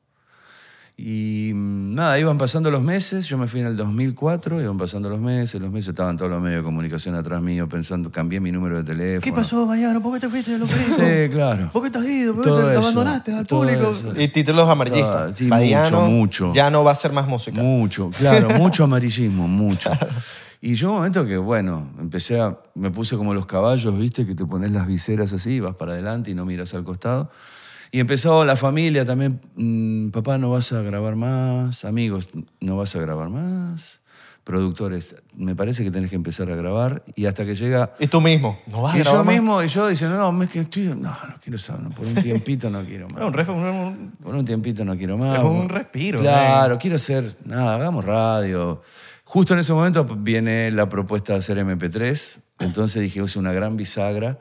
[0.95, 5.09] Y mm, nada, iban pasando los meses, yo me fui en el 2004, iban pasando
[5.09, 8.53] los meses, los meses estaban todos los medios de comunicación atrás mío pensando, cambié mi
[8.53, 9.21] número de teléfono.
[9.21, 10.01] ¿Qué pasó, Mariano?
[10.01, 10.95] ¿Por qué te fuiste de los pericos?
[10.95, 11.69] Sí, claro.
[11.73, 12.33] ¿Por qué te has ido?
[12.33, 13.89] ¿Por qué Todo te eso, abandonaste al público?
[13.89, 14.13] eso.
[14.21, 15.31] Y títulos amarillistas.
[15.31, 16.53] Ah, sí, mucho, mucho.
[16.53, 17.61] Ya no va a ser más música.
[17.61, 19.91] Mucho, claro, mucho amarillismo, mucho.
[20.65, 24.33] Y yo un momento que, bueno, empecé a, me puse como los caballos, viste, que
[24.33, 27.29] te pones las viseras así, vas para adelante y no miras al costado.
[27.91, 32.29] Y empezó la familia también, mm, papá, no vas a grabar más, amigos,
[32.61, 33.99] no vas a grabar más,
[34.45, 37.03] productores, me parece que tenés que empezar a grabar.
[37.15, 37.93] Y hasta que llega...
[37.99, 38.57] Y tú mismo.
[38.67, 39.33] No vas a Y grabar yo más?
[39.33, 42.15] mismo, y yo diciendo, no, es que estoy, no, no quiero saber, no, por un
[42.15, 43.21] tiempito no quiero más.
[43.21, 45.39] Un, un- Por un tiempito no quiero más.
[45.39, 48.81] Es un respiro, Claro, quiero hacer, nada, hagamos radio.
[49.33, 53.75] Justo en ese momento viene la propuesta de hacer MP3, entonces dije, es una gran
[53.77, 54.37] bisagra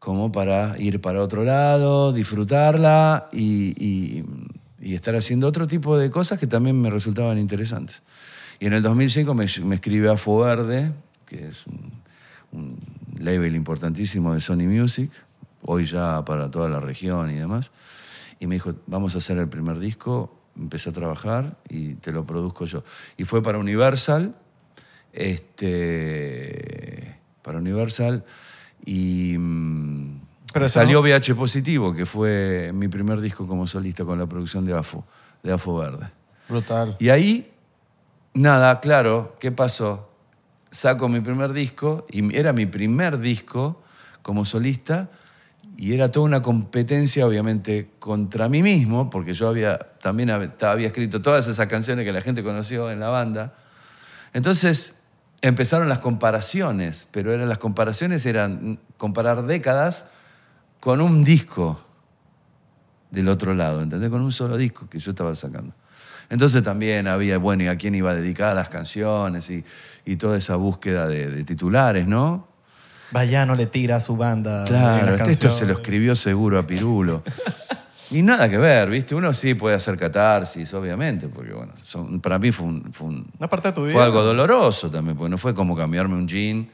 [0.00, 4.24] como para ir para otro lado, disfrutarla y,
[4.80, 8.02] estar haciendo otro tipo de cosas que también me resultaban interesantes.
[8.58, 10.92] Y en el 2005 me, me escribe Afo Verde,
[11.28, 11.92] que es un,
[12.50, 12.78] un
[13.16, 15.12] label importantísimo de Sony Music,
[15.62, 17.70] hoy ya para toda la región y demás.
[18.40, 20.39] Y me dijo, vamos a hacer el primer disco.
[20.60, 22.84] Empecé a trabajar y te lo produzco yo.
[23.16, 24.34] Y fue para Universal,
[25.12, 26.40] este,
[27.42, 28.24] para Universal,
[28.84, 30.20] y mm,
[30.52, 34.74] Pero salió VH Positivo, que fue mi primer disco como solista con la producción de
[34.74, 35.04] AFO,
[35.42, 36.10] de AFO Verde.
[36.48, 36.96] Brutal.
[36.98, 37.50] Y ahí,
[38.34, 40.10] nada, claro, ¿qué pasó?
[40.70, 43.82] Saco mi primer disco, y era mi primer disco
[44.22, 45.08] como solista,
[45.82, 50.88] y era toda una competencia, obviamente, contra mí mismo, porque yo había, también hab- había
[50.88, 53.54] escrito todas esas canciones que la gente conoció en la banda.
[54.34, 54.96] Entonces
[55.40, 60.04] empezaron las comparaciones, pero eran, las comparaciones eran comparar décadas
[60.80, 61.80] con un disco
[63.10, 64.10] del otro lado, ¿entendés?
[64.10, 65.72] Con un solo disco que yo estaba sacando.
[66.28, 69.48] Entonces también había, bueno, ¿y a quién iba a dedicar las canciones?
[69.48, 69.64] Y,
[70.04, 72.49] y toda esa búsqueda de, de titulares, ¿no?
[73.12, 74.64] Bayano le tira a su banda.
[74.64, 77.22] Claro, este- esto se lo escribió seguro a Pirulo.
[78.12, 79.14] Y nada que ver, ¿viste?
[79.14, 83.24] Uno sí puede hacer catarsis, obviamente, porque bueno, son- para mí fue, un, fue, un-
[83.38, 83.92] Una parte de tu vida.
[83.92, 86.68] fue algo doloroso también, porque no fue como cambiarme un jean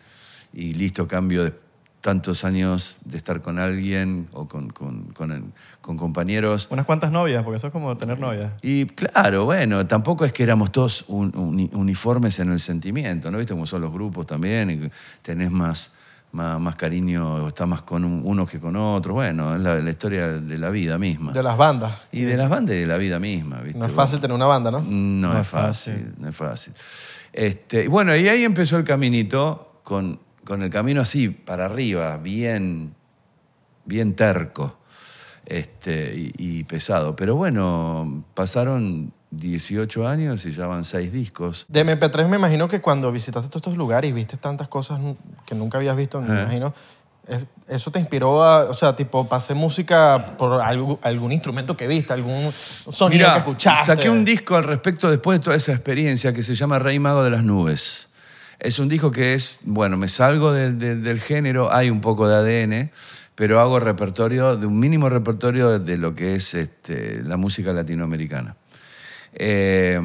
[0.55, 1.53] y listo, cambio de
[2.01, 6.69] tantos años de estar con alguien o con, con- con- con compañeros.
[6.71, 8.53] Unas cuantas novias, porque eso es como tener novias.
[8.63, 13.37] Y claro, bueno, tampoco es que éramos todos un- uni- uniformes en el sentimiento, ¿no?
[13.37, 14.71] ¿Viste cómo son los grupos también?
[14.71, 15.91] Y tenés más,
[16.37, 19.15] más, más cariño, o estás más con un- unos que con otros.
[19.15, 21.33] Bueno, es la, la historia de la vida misma.
[21.33, 22.07] De las bandas.
[22.13, 23.79] y de las bandas y de la vida misma, ¿viste?
[23.79, 24.83] No es fácil tener una banda, ¿no?
[24.83, 26.15] No, No es fácil, fácil.
[26.19, 26.75] no es fácil.
[27.33, 32.17] Este, y bueno, y ahí empezó el caminito con, con el camino así, para arriba,
[32.19, 32.95] bien,
[33.85, 34.79] bien terco
[35.45, 37.15] este, y, y pesado.
[37.17, 41.65] Pero bueno, pasaron 18 años y ya van seis discos.
[41.69, 45.01] De MP3 me imagino que cuando visitaste todos estos lugares y viste tantas cosas
[45.45, 46.43] que nunca habías visto, me Ajá.
[46.43, 46.75] imagino,
[47.29, 51.87] es- eso te inspiró a, o sea, tipo, pasé música por algún, algún instrumento que
[51.87, 53.87] viste, algún sonido Mira, que escuchaste.
[53.87, 57.23] saqué un disco al respecto después de toda esa experiencia que se llama Rey Mago
[57.25, 58.09] de las Nubes.
[58.61, 62.27] Es un disco que es, bueno, me salgo de- de- del género, hay un poco
[62.29, 62.91] de ADN,
[63.35, 68.57] pero hago repertorio, de un mínimo repertorio de lo que es este, la música latinoamericana.
[69.39, 70.01] Eh,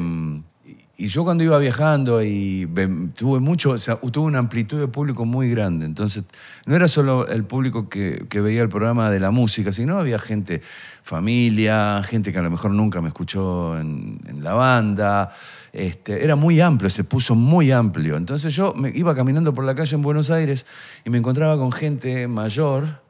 [0.98, 4.86] y yo cuando iba viajando y ve- tuve mucho, o sea, tuve una amplitud de
[4.86, 5.84] público muy grande.
[5.84, 6.22] Entonces,
[6.66, 10.20] no era solo el público que, que veía el programa de la música, sino había
[10.20, 10.62] gente,
[11.02, 15.32] familia, gente que a lo mejor nunca me escuchó en, en la banda.
[15.72, 18.16] Este, era muy amplio, se puso muy amplio.
[18.16, 20.66] Entonces yo me iba caminando por la calle en Buenos Aires
[21.04, 23.00] y me encontraba con gente mayor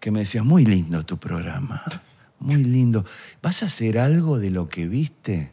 [0.00, 1.82] que me decía, muy lindo tu programa,
[2.44, 3.04] muy lindo.
[3.42, 5.52] ¿Vas a hacer algo de lo que viste?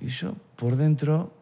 [0.00, 1.34] Y yo por dentro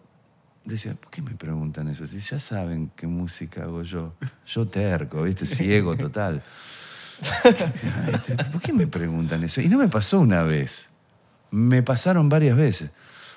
[0.64, 2.06] decía, ¿por qué me preguntan eso?
[2.06, 4.14] Si ya saben qué música hago yo.
[4.46, 5.44] Yo terco, ¿viste?
[5.44, 6.42] Ciego total.
[8.52, 9.60] ¿Por qué me preguntan eso?
[9.60, 10.88] Y no me pasó una vez.
[11.50, 12.90] Me pasaron varias veces.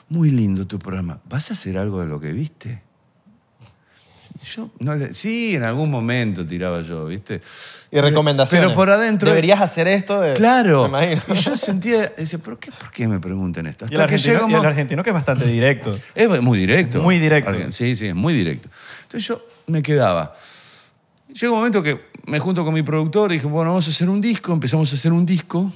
[0.08, 1.22] Muy lindo tu programa.
[1.30, 2.84] ¿Vas a hacer algo de lo que viste?
[4.42, 5.14] Yo no le...
[5.14, 7.42] Sí, en algún momento tiraba yo, ¿viste?
[7.92, 8.68] Y recomendaciones.
[8.68, 9.30] Pero por adentro...
[9.30, 10.22] Deberías hacer esto.
[10.22, 10.84] de- Claro.
[10.84, 11.22] Me imagino.
[11.34, 13.86] Y yo sentía, decía, ¿por qué, ¿por qué me preguntan esto?
[13.90, 15.98] Y el, Hasta que argentino, llega un y el argentino que es bastante directo.
[16.16, 17.02] es muy directo.
[17.02, 17.52] Muy directo.
[17.72, 18.70] Sí, sí, es muy directo.
[19.04, 20.34] Entonces yo me quedaba.
[21.34, 24.10] Llega un momento que me junto con mi productor y dije, bueno, vamos a hacer
[24.10, 24.54] un disco.
[24.54, 25.72] Empezamos a hacer un disco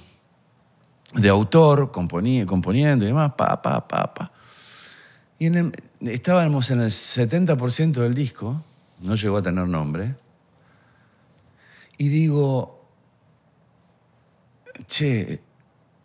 [1.15, 4.32] de autor, componiendo y demás, pa, pa, pa, pa.
[5.39, 5.74] Y en el-
[6.10, 8.63] estábamos en el 70% del disco,
[9.02, 10.15] no llegó a tener nombre.
[11.98, 12.86] Y digo,
[14.88, 15.41] che,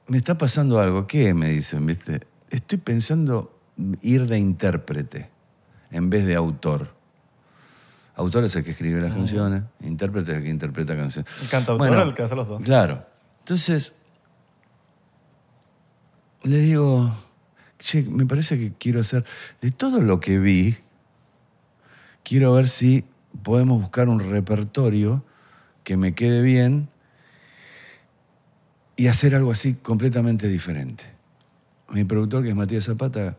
[0.09, 1.07] me está pasando algo.
[1.07, 1.35] ¿Qué?
[1.35, 2.27] Me dicen, ¿viste?
[2.51, 3.59] Estoy pensando
[4.03, 5.31] ir de intérprete
[5.91, 6.97] en vez de autor.
[8.17, 11.31] Autor es el que escribe las canciones, intérprete es el que interpreta canciones.
[11.43, 12.63] El cantautor es el que hace los dos.
[12.63, 13.07] Claro.
[13.41, 13.93] Entonces,
[16.43, 17.13] le digo,
[17.79, 19.25] che, me parece que quiero hacer,
[19.61, 20.77] de todo lo que vi,
[22.25, 23.05] quiero ver si
[23.43, 25.25] podemos buscar un repertorio
[25.85, 26.89] que me quede bien
[28.97, 31.05] y hacer algo así completamente diferente.
[31.91, 33.39] Mi productor, que es Matías Zapata,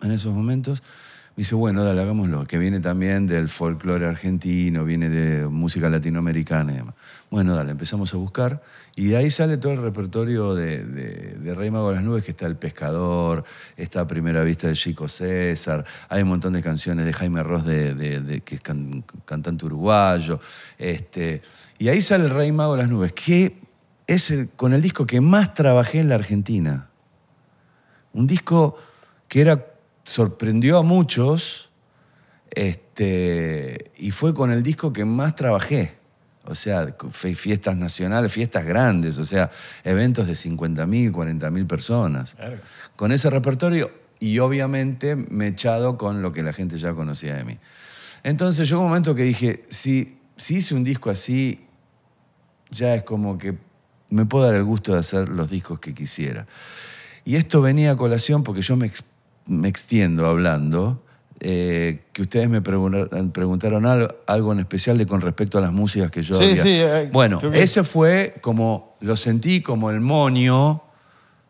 [0.00, 1.09] en esos momentos, me
[1.40, 6.76] dice, bueno, dale, hagámoslo, que viene también del folclore argentino, viene de música latinoamericana y
[6.76, 6.94] demás.
[7.30, 8.60] Bueno, dale, empezamos a buscar
[8.94, 12.32] y de ahí sale todo el repertorio de, de- Rey Mago de las Nubes, que
[12.32, 13.44] está El Pescador,
[13.78, 17.64] está a Primera Vista de Chico César, hay un montón de canciones de Jaime Ross,
[17.64, 20.40] de, que es can- cantante uruguayo,
[20.76, 21.40] este,
[21.78, 23.56] y ahí sale el Rey Mago de las Nubes, que
[24.06, 26.88] es con el disco que más trabajé en la Argentina.
[28.12, 28.76] Un disco
[29.26, 29.64] que era,
[30.04, 31.70] sorprendió a muchos
[32.50, 35.98] este, y fue con el disco que más trabajé.
[36.44, 39.50] O sea, fiestas nacionales, fiestas grandes, o sea,
[39.84, 42.34] eventos de 50.000, 40.000 personas.
[42.96, 47.58] Con ese repertorio y obviamente mechado con lo que la gente ya conocía de mí.
[48.22, 51.66] Entonces llegó un momento que dije, si, si hice un disco así,
[52.70, 53.56] ya es como que
[54.08, 56.46] me puedo dar el gusto de hacer los discos que quisiera.
[57.24, 58.90] Y esto venía a colación porque yo me,
[59.50, 61.02] me extiendo hablando,
[61.40, 65.72] eh, que ustedes me preguntaron, preguntaron algo, algo en especial de con respecto a las
[65.72, 69.90] músicas que yo Sí, había- sí, eh, bueno, que- ese fue como, lo sentí como
[69.90, 70.82] el moño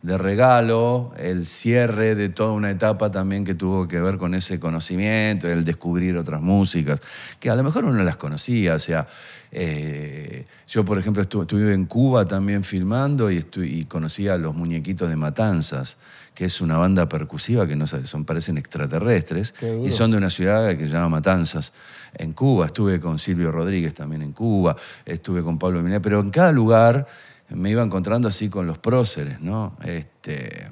[0.03, 4.59] de regalo, el cierre de toda una etapa también que tuvo que ver con ese
[4.59, 7.01] conocimiento, el descubrir otras músicas,
[7.39, 9.07] que a lo mejor uno las conocía, o sea,
[9.53, 14.39] eh, yo por ejemplo estu- estuve en Cuba también filmando y, estu- y conocía a
[14.39, 15.99] los muñequitos de Matanzas,
[16.35, 19.53] que es una banda percusiva que no son, parecen extraterrestres
[19.87, 21.73] y son de una ciudad que se llama Matanzas,
[22.15, 22.67] en Cuba.
[22.67, 27.07] Estuve con Silvio Rodríguez también en Cuba, estuve con Pablo Miné, pero en cada lugar
[27.51, 29.77] me iba encontrando así con los próceres, ¿no?
[29.85, 30.69] Este,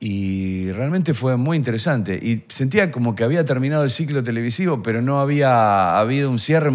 [0.00, 2.18] y realmente fue muy interesante.
[2.20, 6.70] Y sentía como que había terminado el ciclo televisivo, pero no había habido un cierre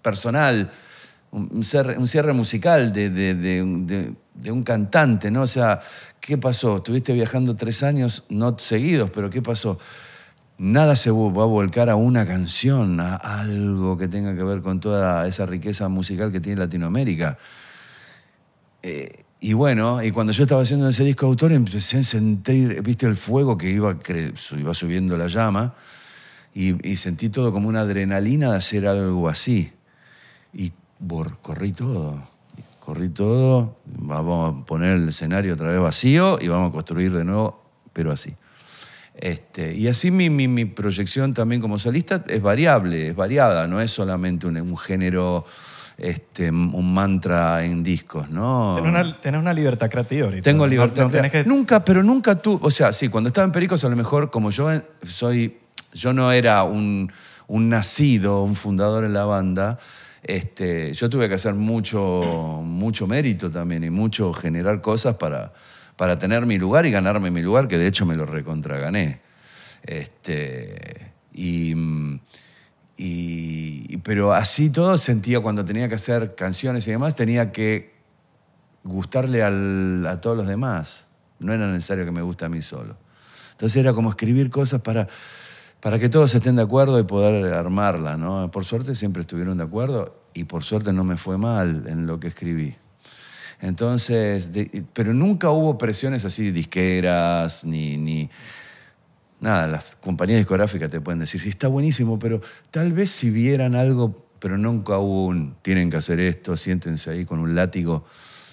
[0.00, 0.70] personal,
[1.30, 3.62] un cierre, musical de, de- de
[4.50, 5.42] un- cantante, ¿no?
[5.42, 5.80] O sea,
[6.20, 6.76] ¿qué pasó?
[6.76, 9.78] Estuviste viajando tres años, no seguidos, pero ¿qué pasó?
[10.56, 14.80] Nada se va a volcar a una canción, a algo que tenga que ver con
[14.80, 17.36] toda esa riqueza musical que tiene Latinoamérica.
[18.86, 23.06] Eh, y bueno, y cuando yo estaba haciendo ese disco autor, empecé a sentir, viste,
[23.06, 23.96] el fuego que iba,
[24.58, 25.74] iba subiendo la llama,
[26.54, 29.72] y, sentí todo como una adrenalina de hacer algo así.
[30.52, 30.72] Y
[31.40, 32.28] corrí todo,
[32.78, 37.24] corrí todo, vamos a poner el escenario otra vez vacío y vamos a construir de
[37.24, 38.36] nuevo, pero así.
[39.14, 43.92] Este, y así mi, mi- proyección también como solista es variable, es variada, no es
[43.92, 45.46] solamente un género,
[45.96, 48.72] este, un mantra en discos, ¿no?
[49.22, 50.42] Tienes una, libertad creativa ahorita.
[50.42, 51.10] Tengo libertad.
[51.10, 51.44] No, que...
[51.44, 52.58] Nunca, pero nunca tú.
[52.62, 54.68] O sea, sí, cuando estaba en Pericos, a lo mejor, como yo
[55.02, 55.58] soy.
[55.92, 57.12] Yo no era un,
[57.46, 59.78] un nacido, un fundador en la banda.
[60.24, 65.52] Este, yo tuve que hacer mucho, mucho mérito también y mucho generar cosas para,
[65.96, 69.20] para tener mi lugar y ganarme mi lugar, que de hecho me lo recontragané.
[69.82, 72.20] Este, y, mm,
[72.96, 77.94] y- pero así todo sentía cuando tenía que hacer canciones y demás, tenía que
[78.82, 81.06] gustarle a todos los demás.
[81.38, 82.96] No era necesario que me guste a mí solo.
[83.52, 85.08] Entonces era como escribir cosas para,
[85.80, 88.16] para que todos estén de acuerdo y poder armarla.
[88.16, 88.50] ¿no?
[88.50, 92.20] Por suerte siempre estuvieron de acuerdo y por suerte no me fue mal en lo
[92.20, 92.74] que escribí.
[93.60, 94.50] Entonces,
[94.92, 98.28] pero nunca hubo presiones así disqueras ni, ni
[99.40, 99.66] nada.
[99.66, 104.26] Las compañías discográficas te pueden decir, sí, está buenísimo, pero tal vez si vieran algo,
[104.38, 108.04] pero nunca hubo un, tienen que hacer esto, siéntense ahí con un látigo.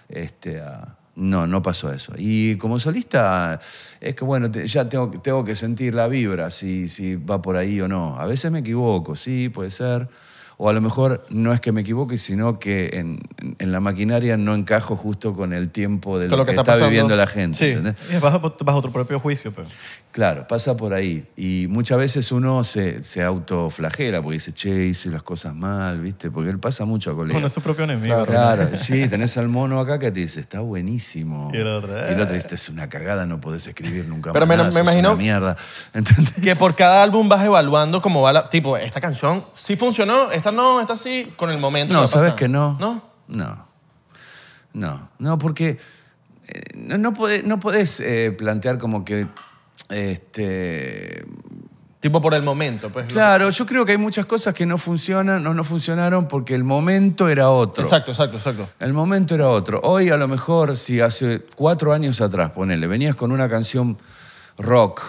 [0.10, 2.14] Este, a- no, no pasó eso.
[2.18, 3.60] Y como solista,
[4.00, 7.58] es que bueno, te- ya tengo, tengo que sentir la vibra, si, si va por
[7.58, 8.18] ahí o no.
[8.20, 10.08] A veces me equivoco, sí, puede ser.
[10.64, 13.80] O a lo mejor no es que me equivoque, sino que en, en- en la
[13.82, 16.88] maquinaria no encajo justo con el tiempo de lo, lo que que, está pasando.
[16.90, 17.58] viviendo la gente.
[17.58, 18.14] Sí.
[18.14, 19.68] es bajo, bajo tu propio juicio, pero.
[20.12, 21.26] Claro, pasa por ahí.
[21.38, 26.30] Y muchas veces uno se, se autoflagela porque dice, che, hice las cosas mal, ¿viste?
[26.30, 27.42] Porque él pasa mucho a colegas.
[27.44, 28.24] es su propio enemigo.
[28.26, 31.50] Claro, sí, tenés al mono acá que te dice, está buenísimo.
[31.54, 34.46] Y el otro, Y el otro dice, es una cagada, no podés escribir nunca Pero
[34.46, 35.56] más me- nada, me sos imagino- una mierda.
[35.94, 36.34] ¿Entendés?
[36.44, 38.50] Que por cada álbum vas evaluando cómo va la...
[38.50, 41.94] Tipo, esta canción sí funcionó, esta no, esta sí, con el momento.
[41.94, 42.78] No, ¿sabes que no?
[42.82, 43.02] ¿No?
[43.30, 43.66] No.
[44.74, 45.78] No, no, porque
[46.48, 49.28] eh, no, no podés, no podés, eh, plantear como que...
[49.90, 51.26] Este,
[52.00, 53.06] Tipo por el momento, pues.
[53.06, 56.64] Claro, yo creo que hay muchas cosas que no funcionan o no funcionaron porque el
[56.64, 57.84] momento era otro.
[57.84, 58.68] Exacto, exacto, exacto.
[58.80, 59.80] El momento era otro.
[59.84, 64.00] Hoy a lo mejor, si hace cuatro años atrás, ponele, venías con una canción
[64.58, 65.00] rock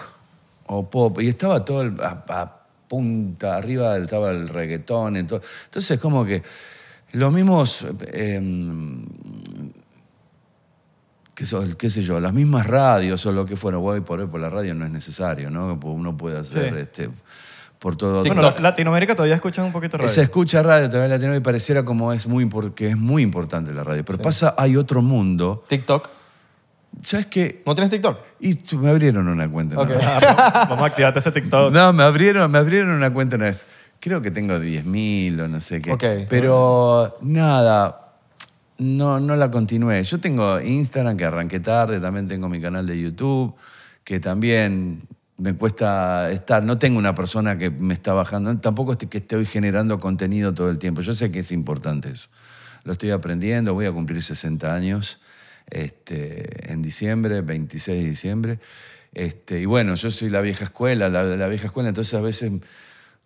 [0.67, 5.25] o pop y estaba todo el- a, a punta, arriba estaba el reggaetón.
[5.25, 5.41] todo.
[5.65, 6.43] Entonces como que
[7.13, 8.39] los mismos, eh,
[11.35, 11.45] qué,
[11.77, 14.49] qué sé yo, las mismas radios o lo que fuera, voy por hoy por la
[14.49, 15.79] radio no es necesario, ¿no?
[15.83, 16.79] Uno puede hacer Sí.
[16.79, 17.09] este,
[17.79, 18.23] por todo.
[18.23, 20.09] Bueno, Latinoamérica todavía escuchan un poquito radio.
[20.09, 23.73] Se escucha radio todavía en Latinoamérica y pareciera como es muy, que es muy importante
[23.73, 24.05] la radio.
[24.05, 25.63] Pero pasa, hay otro mundo.
[25.67, 26.09] TikTok.
[27.01, 27.61] ¿Sabes qué?
[27.65, 28.19] ¿No tienes TikTok?
[28.39, 29.79] Y me abrieron una cuenta.
[29.79, 29.99] Una vez.
[30.69, 31.73] Vamos a activarte ese TikTok.
[31.73, 33.65] No, me abrieron, me abrieron una cuenta una vez.
[33.99, 35.91] Creo que tengo 10.000 o no sé qué.
[35.91, 36.03] Ok.
[36.29, 38.02] Pero nada,
[38.77, 40.03] no, no la continué.
[40.03, 43.55] Yo tengo Instagram que arranqué tarde, también tengo mi canal de YouTube,
[44.03, 45.07] que también
[45.37, 46.63] me cuesta estar.
[46.63, 50.69] No tengo una persona que me está bajando, tampoco estoy, que estoy generando contenido todo
[50.69, 51.01] el tiempo.
[51.01, 52.29] Yo sé que es importante eso.
[52.83, 55.21] Lo estoy aprendiendo, voy a cumplir 60 años
[55.69, 58.59] este, en diciembre, 26 de diciembre.
[59.13, 62.51] Este, y bueno, yo soy la vieja escuela, la, la vieja escuela, entonces a veces...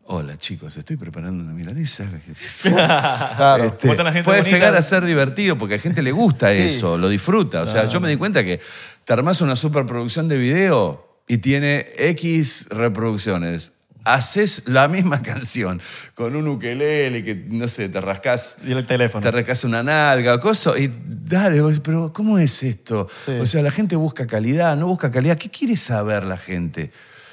[0.10, 2.06] Hola chicos, estoy preparando una milanesa.
[2.63, 3.65] Claro.
[3.65, 4.56] Este, ¿Cómo está la gente puede bonita?
[4.56, 6.62] llegar a ser divertido porque a gente le gusta Sí.
[6.62, 7.62] eso, lo disfruta.
[7.62, 8.60] O sea, yo me di cuenta que
[9.04, 13.74] te armás una superproducción de video y tiene X reproducciones.
[14.06, 15.82] Haces la misma canción
[16.13, 19.22] con un ukelele que, no sé, te rascas, Y el teléfono.
[19.22, 23.10] te rascas una nalga, cosa, y dale, vos, pero ¿cómo es esto?
[23.26, 23.34] Sí.
[23.34, 25.38] O sea, la gente busca calidad, no busca calidad.
[25.38, 26.91] ¿Qué quiere saber la gente?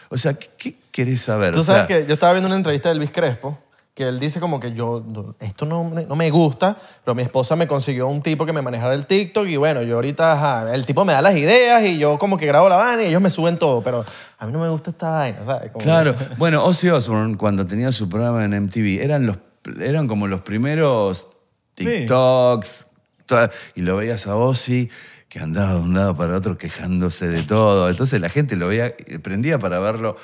[0.08, 1.52] O sea, ¿qué, qué querés saber?
[1.54, 3.58] Tú O sea, sabes que yo estaba viendo una entrevista de Elvis Crespo
[3.94, 5.04] que él dice como que yo,
[5.40, 8.60] esto no, me- no me gusta, pero mi esposa me consiguió un tipo que me
[8.62, 11.96] manejara el TikTok y bueno, yo ahorita, ajá, el tipo me da las ideas y
[11.98, 14.04] yo como que grabo la vaina y ellos me suben todo, pero
[14.38, 15.70] a mí no me gusta esta vaina, ¿sabes?
[15.72, 16.14] Como- Claro.
[16.38, 19.38] Bueno, Ozzy Osbourne, cuando tenía su programa en MTV, eran, los,
[19.80, 21.28] eran como los primeros
[21.74, 22.88] TikToks.
[23.26, 24.90] toda- y lo veías a Ozzy
[25.28, 27.88] que andaba de un lado para otro quejándose de todo.
[27.88, 30.16] Entonces la gente lo veía, prendía para verlo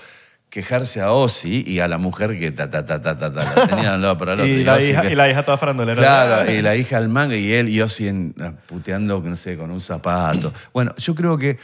[0.50, 3.66] quejarse a Ozzy y a la mujer que ta, ta, ta, ta, ta, ta, la
[3.68, 4.52] tenía de un lado para el otro.
[4.52, 5.96] Y la, Ozzy hija, que- y la hija toda farandolera.
[6.00, 8.34] Claro, y la hija al manga y él y Ozzy en-
[8.66, 10.52] puteando, no sé, con un zapato.
[10.74, 11.58] Bueno, yo creo que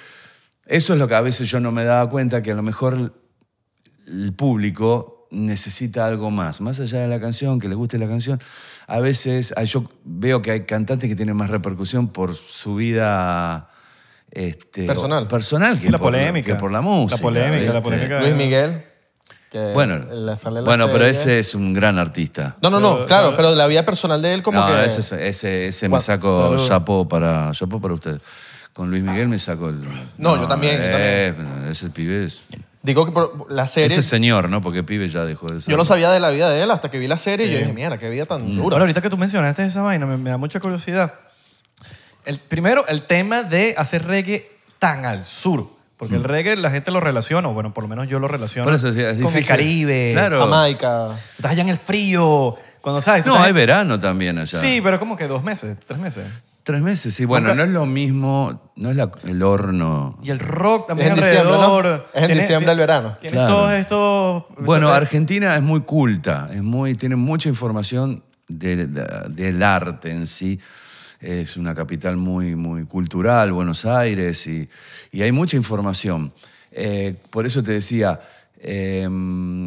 [0.66, 3.12] eso es lo que a veces yo no me daba cuenta, que a lo mejor
[4.06, 8.40] el público necesita algo más, más allá de la canción, que le guste la canción.
[8.86, 13.68] A veces ah, yo veo que hay cantantes que tienen más repercusión por su vida
[14.30, 15.26] este, Personal.
[15.28, 16.52] personal que, La por, polémica.
[16.52, 17.16] que por la música.
[17.16, 17.80] La polémica, la ¿viste?
[17.80, 18.20] polémica.
[18.20, 18.82] Luis Miguel.
[19.50, 20.04] Que Bueno,
[20.36, 22.56] sale la bueno pero ese es un gran artista.
[22.60, 24.84] No, no, no, Pero- claro, pero la vida personal de él como no, que...
[24.84, 28.20] ese, ese, ese me saco chapo para, chapo para usted.
[28.72, 29.78] Con Luis Miguel me saco el...
[30.18, 31.34] No, yo también, yo eh,
[31.70, 32.42] Ese pibe es...
[32.82, 33.86] Digo que por la serie...
[33.86, 34.60] Ese señor, ¿no?
[34.60, 35.70] Porque pibe ya dejó de ser.
[35.70, 37.58] Yo no sabía de la vida de él hasta que vi la serie y yo
[37.58, 38.78] dije, mira, qué vida tan Ahora, dura.
[38.80, 41.14] ahorita que tú mencionaste esa vaina, me, me da mucha curiosidad.
[42.26, 45.68] El, primero, el tema de hacer reggae tan al sur.
[45.96, 48.64] Porque el reggae la gente lo relaciona, o bueno, por lo menos yo lo relaciono
[48.66, 49.46] Por eso sí, es con el difícil.
[49.46, 50.10] Caribe.
[50.12, 50.40] Claro.
[50.40, 51.08] Jamaica.
[51.36, 52.54] Estás allá en el frío.
[52.82, 53.22] Cuando sabes.
[53.24, 54.60] tú No, estás hay en- verano también allá.
[54.60, 56.26] Sí, pero como que dos meses, tres meses.
[56.62, 57.24] Tres meses, sí.
[57.24, 60.18] Bueno, Nunca- no es lo mismo, no es la- el horno.
[60.22, 61.84] Y el rock también Es en diciembre, alrededor.
[61.86, 61.94] ¿no?
[61.94, 63.16] Es en Tienes- diciembre el verano.
[63.20, 63.54] Tienes Claro.
[63.54, 64.44] todos estos...
[64.58, 70.10] Bueno, estos- Argentina es muy culta, es muy, tiene mucha información de- de- del arte
[70.10, 70.58] en sí.
[71.20, 74.68] Es una capital muy, muy cultural, Buenos Aires, y,
[75.12, 76.32] y hay mucha información.
[76.72, 78.20] Eh, por eso te decía,
[78.60, 79.08] eh,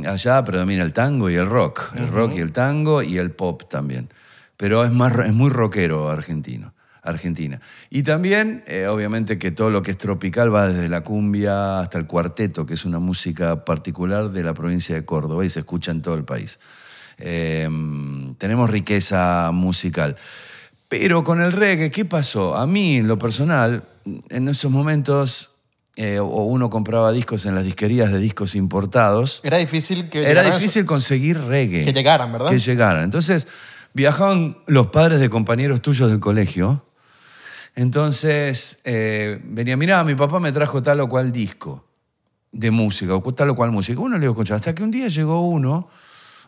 [0.05, 3.63] allá predomina el tango y el rock, el rock y el tango y el pop
[3.69, 4.09] también.
[4.57, 6.73] Pero es, más, es muy rockero argentino.
[7.01, 7.59] Argentina.
[7.89, 11.97] Y también, eh, obviamente, que todo lo que es tropical va desde la cumbia hasta
[11.97, 15.91] el cuarteto, que es una música particular de la provincia de Córdoba y se escucha
[15.91, 16.59] en todo el país.
[17.17, 17.67] Eh,
[18.37, 20.15] tenemos riqueza musical.
[20.89, 22.55] Pero con el reggae, ¿qué pasó?
[22.55, 23.83] A mí, en lo personal,
[24.29, 25.51] en esos momentos,
[25.95, 30.41] eh, o uno compraba discos en las disquerías de discos importados, Era difícil que era
[30.43, 31.83] difícil conseguir reggae.
[31.83, 32.49] Que llegaran, ¿verdad?
[32.49, 33.03] Que llegaran.
[33.03, 33.47] Entonces,
[33.93, 36.83] viajaban los padres de compañeros tuyos del colegio.
[37.75, 41.85] Entonces, eh, venía, mirá, mi papá me trajo tal o cual disco
[42.51, 43.99] de música, o tal o cual música.
[43.99, 44.55] Uno le iba escuchar.
[44.55, 45.87] Hasta que un día llegó uno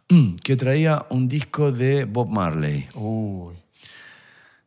[0.43, 2.87] que traía un disco de Bob Marley.
[2.95, 3.61] Uy.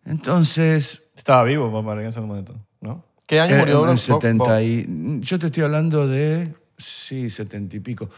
[0.05, 3.05] Entonces, Estaba vivo Bob Marley en ese momento, ¿no?
[3.27, 4.61] ¿Qué año eh, murió en Bob- el 70 Bob?
[4.63, 8.11] y, Yo te estoy hablando de, sí, 70 y pico.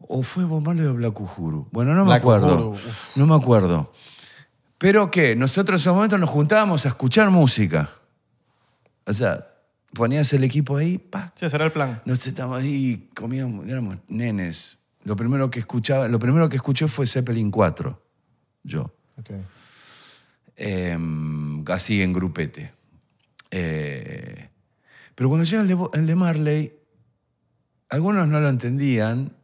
[0.00, 1.66] ¿O fue Bob Marley o Black Uhuru?
[1.72, 2.68] Bueno, no me Black acuerdo.
[2.70, 2.78] Uhuru.
[3.16, 3.92] No me acuerdo.
[4.78, 7.90] Pero que nosotros en ese momento nos juntábamos a escuchar música.
[9.06, 9.44] O sea,
[9.92, 12.00] ponías el equipo ahí, pa, Sí, ese era el plan.
[12.04, 14.78] nos sentábamos ahí, comíamos, éramos nenes.
[15.02, 18.00] Lo primero que escuchaba, lo primero que escuché fue Zeppelin 4,
[18.62, 18.82] yo.
[19.18, 19.30] Ok.
[20.60, 20.98] Eh,
[21.68, 22.72] así en grupete.
[23.50, 24.50] Eh,
[25.14, 26.72] pero cuando llega el de, Marley,
[27.88, 29.36] algunos no lo entendían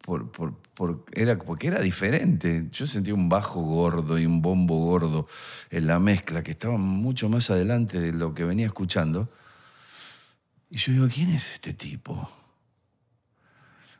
[0.00, 2.68] por, porque era diferente.
[2.70, 5.28] Yo sentía un bajo gordo y un bombo gordo
[5.70, 9.30] en la mezcla que estaba mucho más adelante de lo que venía escuchando.
[10.70, 12.30] Y yo digo, ¿quién es este tipo?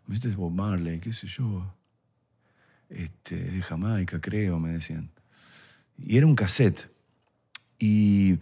[0.06, 1.00] ¿Viste es Bob Marley?
[1.00, 1.74] ¿Qué sé yo?
[2.88, 5.13] Este, de Jamaica, creo, me decían.
[5.98, 6.90] Y era un cassette.
[7.78, 8.38] Y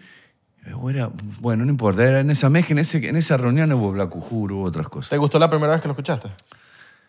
[0.88, 4.14] era, bueno, no importa, era en esa mezcla, en, ese- en esa reunión hubo Black
[4.14, 5.10] Uhuru, hubo otras cosas.
[5.10, 6.28] ¿Te gustó la primera vez que lo escuchaste?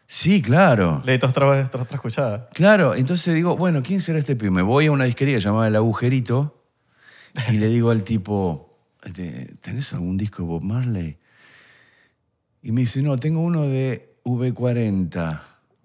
[0.06, 1.02] Sí, claro.
[1.24, 2.50] Otra vez, otra, otra escuchada.
[2.54, 4.52] Claro, entonces digo, bueno, ¿quién será este pibe?
[4.52, 6.64] Me voy a una disquería llamada El Agujerito
[7.50, 8.70] y le digo al tipo,
[9.04, 11.18] "Este, ¿tenés algún disco de Bob Marley?
[12.62, 15.42] Y me dice, no, tengo uno de V40,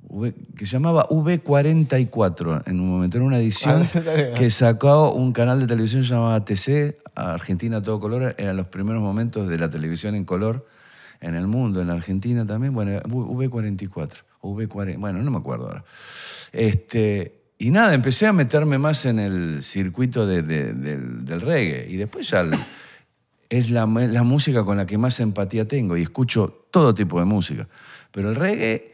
[0.09, 3.17] V- que se llamaba V44 en un momento.
[3.19, 3.89] Era una edición
[4.37, 8.35] que sacó un canal de televisión llamado TC, Argentina todo color.
[8.39, 10.67] Eran los primeros momentos de la televisión en color
[11.21, 12.73] en el mundo, en la Argentina también.
[12.73, 15.85] Bueno, V44 o V40, bueno, no me acuerdo ahora.
[16.53, 21.87] Este, y nada, empecé a meterme más en el circuito de- de- del, del reggae.
[21.91, 22.53] Y después ya el-
[23.51, 27.25] es la, la música con la que más empatía tengo y escucho todo tipo de
[27.25, 27.67] música.
[28.13, 28.93] Pero el reggae,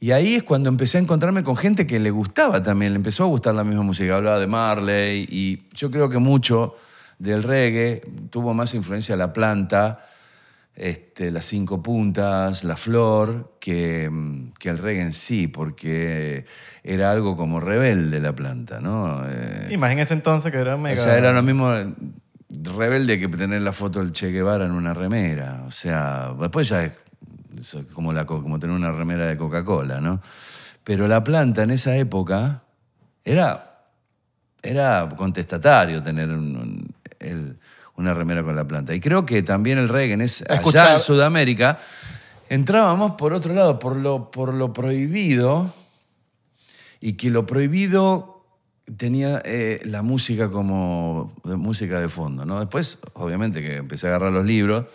[0.00, 3.24] y ahí es cuando empecé a encontrarme con gente que le gustaba también, le empezó
[3.24, 4.14] a gustar la misma música.
[4.14, 6.76] Hablaba de Marley y yo creo que mucho
[7.18, 10.04] del reggae tuvo más influencia la planta,
[10.76, 14.08] este, las cinco puntas, la flor, que,
[14.60, 16.44] que el reggae en sí, porque
[16.84, 19.24] era algo como rebelde la planta, ¿no?
[19.26, 21.00] Eh, Y más en ese entonces que era mega...
[21.00, 21.74] o sea, era lo mismo
[22.48, 25.64] rebelde que tener la foto del Che Guevara en una remera.
[25.66, 26.92] O sea, después ya es
[27.58, 30.20] es como, la, co- como tener una remera de Coca-Cola, ¿no?
[30.84, 32.62] Pero la planta en esa época
[33.24, 33.84] era,
[34.62, 37.58] era contestatario tener un- un- el-
[37.96, 38.94] una remera con la planta.
[38.94, 41.78] Y creo que también el reggae en es, allá en Sudamérica
[42.48, 45.74] entrábamos por otro lado, por lo, por lo prohibido
[47.00, 48.44] y que lo prohibido
[48.96, 52.60] tenía eh, la música como de música de fondo, ¿no?
[52.60, 54.86] Después, obviamente, que empecé a agarrar los libros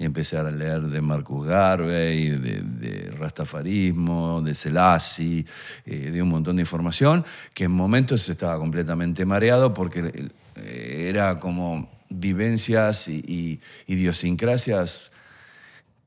[0.00, 5.44] y empecé a leer de Marcus Garvey, de, Rastafarismo, de Selassie,
[5.84, 7.22] eh, de un montón de información,
[7.52, 15.09] que en momentos estaba completamente mareado porque eh, era como vivencias y idiosincrasias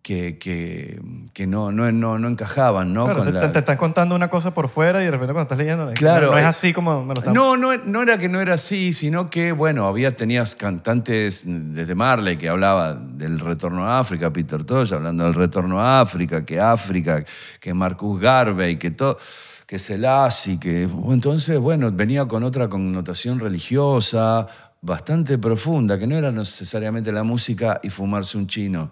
[0.03, 1.01] que, que,
[1.33, 3.05] que no, no, no, no encajaban, ¿no?
[3.05, 5.43] Claro, Con te, la- te- están contando una cosa por fuera y de repente cuando
[5.43, 7.33] estás leyendo, es que Claro, no, no es eh, así como me lo están...
[7.33, 11.95] No, no, no era que no era así, sino que, bueno, había, tenías cantantes desde
[11.95, 16.59] Marley que hablaba del retorno a África, Peter Tosh hablando del retorno a África, que
[16.59, 17.23] África,
[17.61, 19.17] que Marcus Garvey, que todo,
[19.65, 20.83] que Selassie, que...
[21.09, 24.47] Entonces, bueno, venía con otra connotación religiosa
[24.81, 28.91] bastante profunda, que no era necesariamente la música y fumarse un chino.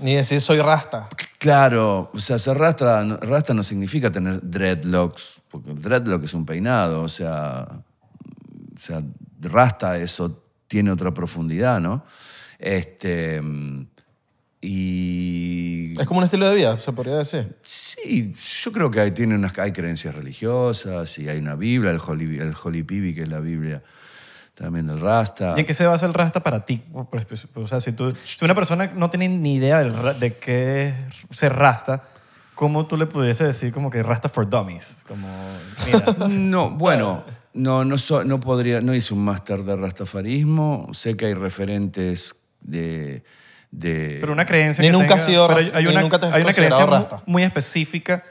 [0.00, 1.08] Ni decir soy rasta.
[1.38, 6.34] Claro, o sea, ser rasta, no- rasta no significa tener dreadlocks, porque el dreadlock es
[6.34, 9.02] un peinado, o sea, o sea,
[9.40, 12.04] rasta eso tiene otra profundidad, ¿no?
[12.58, 13.40] Este,
[14.60, 17.56] y Es como un estilo de vida, se podría decir.
[17.62, 22.00] sí, yo creo que hay, tiene unas, hay creencias religiosas y hay una Biblia, el
[22.04, 23.82] Holy, el Holy Pibi, que es la Biblia
[24.58, 25.54] también del rasta.
[25.56, 26.82] ¿Y en qué se basa el rasta para ti?
[26.92, 30.94] O sea, si, tú, si una persona no tiene ni idea del de qué es
[31.36, 32.02] ser rasta,
[32.54, 35.04] ¿cómo tú le pudiese decir como que rasta for dummies?
[35.06, 35.28] Como,
[35.86, 37.22] mira, No, bueno,
[37.54, 40.88] no, no, so- no podría, no hice un máster de rastafarismo.
[40.92, 43.22] Sé que hay referentes de.
[43.70, 46.26] de- pero una creencia Ni que nunca tenga- has sido pero hay una, nunca te
[46.26, 47.22] has hay una creencia rasta.
[47.26, 48.24] muy específica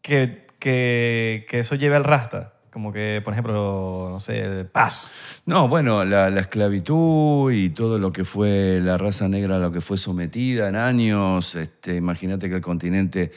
[0.00, 2.51] que, que, que eso lleve al rasta.
[2.72, 5.10] Como que, por ejemplo, no sé, paz.
[5.44, 9.72] No, bueno, la, la esclavitud y todo lo que fue la raza negra, a lo
[9.72, 11.54] que fue sometida en años.
[11.54, 13.30] Este, imagínate que el continente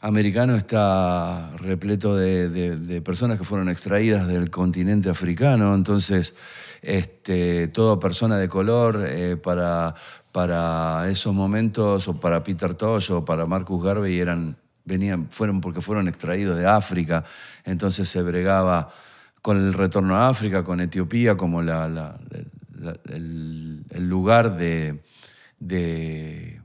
[0.00, 5.74] americano está repleto de personas que fueron extraídas del continente africano.
[5.74, 6.34] Entonces,
[6.82, 9.94] este, toda persona de color eh, para,
[10.32, 14.56] para esos momentos, o para Peter Tosh o para Marcus Garvey, eran,
[14.88, 17.24] venían, fueron porque fueron extraídos de África.
[17.64, 18.90] Entonces se bregaba
[19.42, 22.18] con el retorno a África, con Etiopía como la-
[23.08, 25.00] el, lugar de,
[25.60, 26.60] de-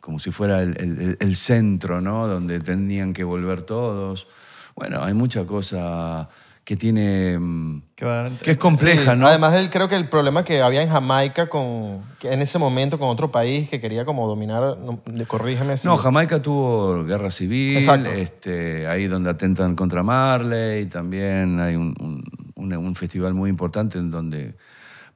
[0.00, 2.26] como si fuera el, el- el centro, ¿no?
[2.26, 4.26] Donde tenían que volver todos.
[4.74, 6.28] Bueno, hay mucha cosa
[6.64, 9.26] que tiene, mm, Que, va- que es compleja, Sí, ¿no?
[9.26, 13.08] Además, el, creo que el problema que había en Jamaica con, en ese momento con
[13.08, 15.88] otro país que quería como dominar, no, corrígeme si...
[15.88, 18.10] No, Jamaica tuvo guerra civil, Exacto.
[18.12, 23.98] este, ahí donde atentan contra Marley, también hay un, un- un- un festival muy importante
[23.98, 24.54] en donde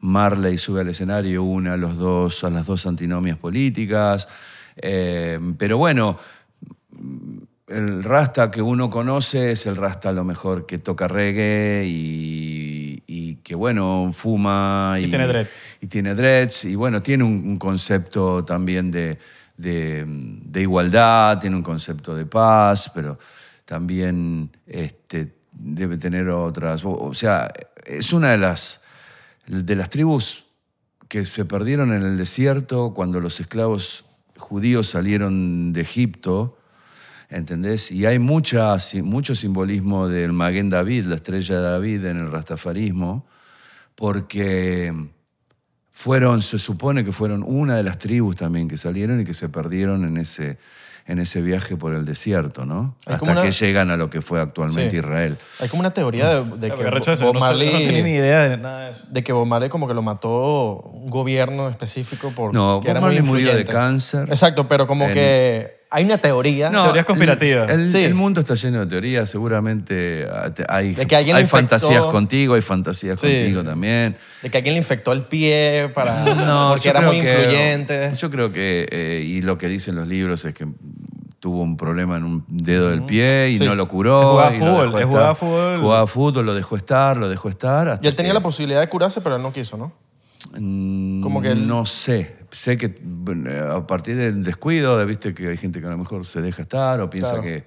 [0.01, 4.27] Marley sube al escenario, une a, los dos, a las dos antinomias políticas.
[4.77, 6.19] Eh, pero bueno,
[7.69, 13.03] el rasta que uno conoce es el rasta a lo mejor que toca reggae y,
[13.07, 14.97] y que bueno, fuma.
[15.01, 15.63] Y tiene dreads.
[15.81, 19.19] Y tiene dreads y bueno, tiene un, un concepto también de,
[19.57, 23.19] de- de igualdad, tiene un concepto de paz, pero
[23.65, 26.85] también este, debe tener otras.
[26.85, 27.53] O, o sea,
[27.85, 28.81] es una de las,
[29.47, 30.47] de las tribus
[31.09, 34.05] que se perdieron en el desierto cuando los esclavos
[34.37, 36.59] judíos salieron de Egipto,
[37.31, 37.91] ¿entendés?
[37.93, 43.27] Y hay mucha, mucho simbolismo del Maguen David, la estrella de David en el rastafarismo,
[43.95, 44.93] porque
[45.93, 49.49] fueron, se supone que fueron una de las tribus también que salieron y que se
[49.49, 50.59] perdieron en ese,
[51.07, 52.97] en ese viaje por el desierto, ¿no?
[53.07, 54.97] Hay Hasta una- que llegan a lo que fue actualmente Sí.
[54.99, 55.39] Israel.
[55.61, 58.49] Hay como una teoría de, de Claro, que porque Bob no, no tenía ni idea
[58.49, 59.07] de nada de eso.
[59.11, 62.97] de que Bob Marley como que lo mató un gobierno específico por No, que Bob
[62.97, 64.29] era muy murió de cáncer.
[64.29, 67.71] Exacto, pero como En- que hay una teoría Teorías conspirativas.
[67.71, 68.03] El, Sí.
[68.03, 71.57] el mundo está lleno de teorías, seguramente ah, hay, De que alguien hay infectó.
[71.79, 73.27] fantasías contigo, hay fantasías Sí.
[73.29, 74.17] contigo también.
[74.43, 78.13] de que alguien le infectó el pie para No, porque era muy que- influyente.
[78.19, 80.67] Yo creo que, eh, y lo que dicen los libros es que
[81.39, 83.65] tuvo un problema en un dedo del pie y Sí.
[83.65, 84.31] no lo curó.
[84.33, 85.81] Jugaba lo fútbol, jugaba fútbol.
[85.81, 87.89] Jugaba fútbol, lo dejó estar, lo dejó estar.
[87.89, 89.93] hasta y él tenía que- la posibilidad de curarse, pero él no quiso, ¿no?
[90.59, 92.37] Mm, Como que él- No sé.
[92.57, 92.99] Sé que
[93.71, 96.63] a partir del descuido, de, viste que hay gente que a lo mejor se deja
[96.63, 97.43] estar o piensa Claro.
[97.43, 97.67] que,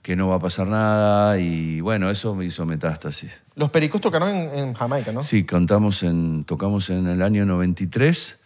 [0.00, 3.42] que no va a pasar nada y bueno, eso me hizo metástasis.
[3.56, 5.24] Los pericos tocaron en, en Jamaica, ¿no?
[5.24, 8.38] Sí, contamos en, tocamos en el año 93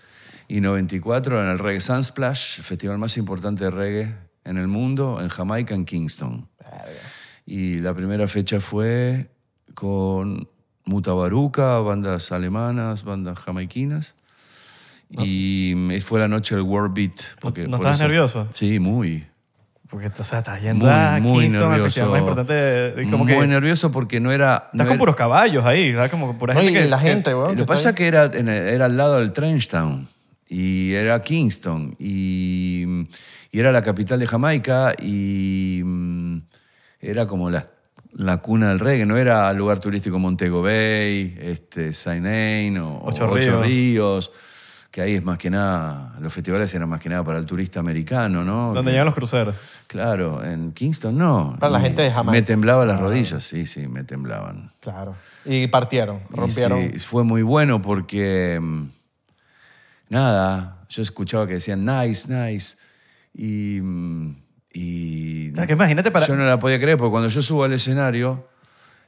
[0.49, 4.15] y 94 en el Reggae Sunsplash, el festival más importante de reggae
[4.45, 6.49] en el mundo, en Jamaica, en Kingston.
[7.45, 9.29] Y la primera fecha fue
[9.75, 10.49] con
[10.85, 14.15] Mutabaruca, bandas alemanas, bandas jamaiquinas.
[15.11, 17.13] Y fue la noche del World Beat.
[17.41, 18.49] porque ¿No por estabas eso- nervioso?
[18.53, 19.25] Sí, muy.
[19.89, 22.11] Porque o sea, estás yendo Muy, a muy Kingston, nervioso.
[22.11, 22.93] más importante.
[23.09, 24.69] como muy que nervioso porque no era...
[24.73, 26.11] no estás con era- puros caballos ahí, ¿sabes?
[26.11, 26.89] Como pura No, gente y que...
[26.91, 27.51] la que- gente, weón.
[27.51, 27.95] Lo que que pasa ahí.
[27.95, 30.09] que era, en el- era al lado del Trenchtown
[30.49, 32.85] y era Kingston y,
[33.53, 36.39] y era la capital de Jamaica y mm,
[37.01, 37.69] era como la,
[38.13, 43.31] la cuna del reggae, no era lugar turístico Montego Bay, este, Saint Ain o Ocho
[43.31, 43.65] o Ríos.
[43.65, 44.33] Ríos,
[44.97, 47.81] que ahí es más que nada, los festivales eran más que nada para el turista
[47.81, 48.73] americano, ¿no?
[48.73, 49.55] Donde llegan los cruceros.
[49.89, 51.55] Claro, en Kingston no.
[51.61, 52.33] Para la Y gente de Jamaica.
[52.33, 54.73] Me temblaban las rodillas, sí, sí, me temblaban.
[54.81, 55.15] Claro.
[55.45, 56.93] Y partieron, Y rompieron.
[56.95, 58.85] sí, fue muy bueno porque, mm,
[60.09, 62.77] nada, yo escuchaba que decían nice, nice.
[63.35, 64.37] Y, mm,
[64.73, 67.73] y Claro, que imagínate para- yo no la podía creer porque cuando yo subo al
[67.75, 68.49] escenario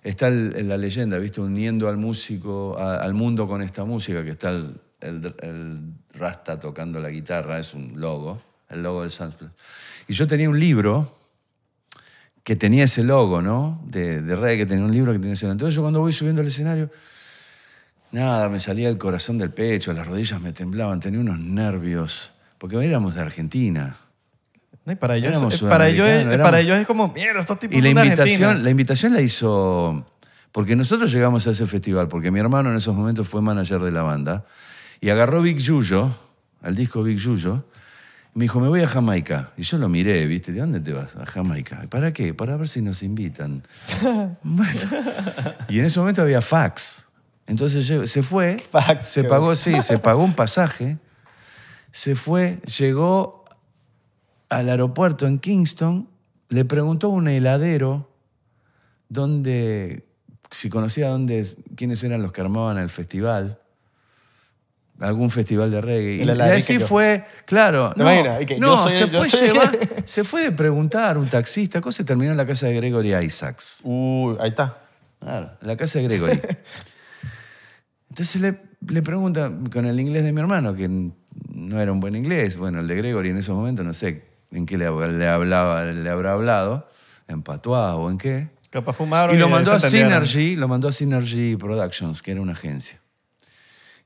[0.03, 1.41] está el- la leyenda, ¿viste?
[1.41, 5.80] Uniendo al músico, a- al mundo con esta música, que está el, el- el
[6.14, 8.40] Rasta tocando la guitarra, es un logo,
[8.70, 9.51] el logo del Sunsplash.
[10.09, 11.16] Y yo tenía un libro
[12.44, 13.80] que tenía ese logo, ¿no?
[13.86, 15.53] De, de reggae, que tenía un libro que tenía ese logo.
[15.53, 16.90] Entonces yo cuando voy subiendo al escenario,
[18.11, 22.82] nada, me salía el corazón del pecho, las rodillas me temblaban, tenía unos nervios, porque
[22.84, 23.96] éramos de Argentina.
[24.86, 27.76] No, y para ellos, eh, para ellos, es, para ellos es como, mierda, estos tipos
[27.76, 28.64] Y la son de invitación, Argentina".
[28.64, 30.07] la invitación la hizo.
[30.51, 33.90] Porque nosotros llegamos a ese festival, porque mi hermano en esos momentos fue manager de
[33.92, 34.46] la banda,
[35.01, 36.11] y agarró Big Yuyo,
[36.62, 37.64] al disco Big Yuyo,
[38.34, 39.53] y me dijo, me voy a Jamaica.
[39.57, 40.53] Y yo lo miré, ¿viste?
[40.53, 41.16] ¿De dónde te vas?
[41.16, 41.86] A Jamaica.
[41.88, 42.34] ¿Para qué?
[42.34, 43.62] Para ver si nos invitan.
[44.42, 44.80] Bueno.
[45.68, 47.09] Y en ese momento había fax.
[47.49, 50.99] Entonces se fue, Fax, se pagó, sí, se pagó un pasaje,
[51.90, 53.44] se fue, llegó
[54.51, 56.11] al aeropuerto en Kingston,
[56.51, 58.11] le preguntó a un heladero
[59.09, 60.07] dónde,
[60.51, 63.59] si conocía dónde, quiénes eran los que armaban el festival,
[65.01, 66.22] algún festival de reggae.
[66.22, 67.92] El Y, y así fue, claro.
[67.96, 68.42] ¿Te No, imaginas?
[68.42, 72.03] Y que no, yo soy se, fue llevar- se fue de preguntar un taxista, cosa
[72.03, 73.80] y terminó en la casa de Gregory Isaacs.
[73.84, 74.78] Uy, ahí está.
[75.20, 76.40] Claro, en la casa de Gregory.
[78.11, 82.16] Entonces le, le pregunta con el inglés de mi hermano, que no era un buen
[82.16, 85.84] inglés, bueno, el de Gregory en ese momento no sé en qué le, le hablaba,
[85.84, 86.88] le habrá hablado,
[87.28, 88.49] en patuá o en qué.
[88.70, 89.80] Capaz fumaron Y lo ahí mandó a.
[89.80, 93.01] Synergy, lo mandó a Synergy Productions, que era una agencia.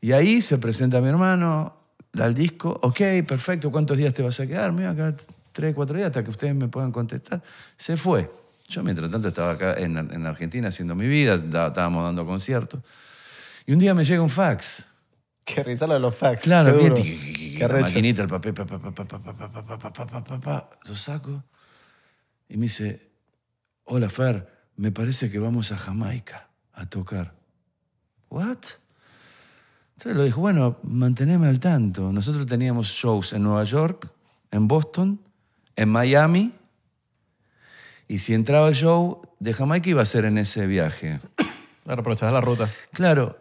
[0.02, 1.76] Y ahí se presenta mi hermano,
[2.12, 4.72] da el disco, ok, perfecto, ¿cuántos días te vas a quedar?
[4.72, 5.14] Mira, acá
[5.52, 7.40] tres, cuatro días hasta que ustedes me puedan contestar.
[7.76, 8.28] Se fue.
[8.68, 12.80] Yo mientras tanto estaba acá en, Argentina haciendo mi vida, estábamos dando conciertos.
[13.64, 14.86] Y un día me llega un fax.
[15.44, 16.42] Que rizarlo de los fax.
[16.42, 16.94] Claro, bien,
[17.60, 18.66] la maquinita, el papel, pa,
[24.08, 25.30] Fer, me parece
[25.76, 26.48] Jamaica
[28.30, 28.81] ¿What?
[30.02, 32.10] Entonces lo dijo, bueno, manteneme al tanto.
[32.12, 34.10] Nosotros teníamos shows en Nueva York,
[34.50, 35.20] en Boston,
[35.76, 36.52] en Miami,
[38.08, 41.20] y si entraba el show de Jamaica iba a ser en ese viaje.
[41.84, 42.68] Claro, aprovechabas la ruta.
[42.92, 43.38] Claro.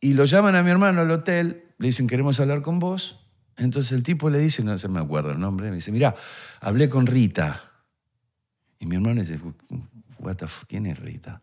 [0.00, 3.24] Y lo llaman a mi hermano al hotel, le dicen, queremos hablar con vos.
[3.56, 6.14] Entonces el tipo le dice, no se me acuerdo el nombre, me dice, mira,
[6.60, 7.70] hablé con Rita.
[8.80, 9.38] Y mi hermano dice,
[10.18, 11.42] What the ¿quién es Rita?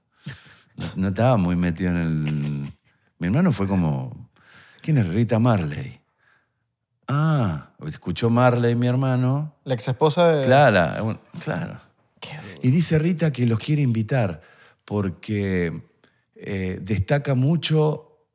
[0.75, 2.73] No, no estaba muy metido en el...
[3.19, 4.29] Mi hermano fue como,
[4.85, 5.99] ¿quién es Rita Marley?
[7.07, 9.55] Ah, escuchó Marley mi hermano.
[9.63, 10.45] La ex esposa de.
[11.01, 11.79] Bueno, claro.
[12.61, 14.41] Y dice Rita que los quiere invitar
[14.85, 15.81] porque
[16.35, 18.27] eh, destaca mucho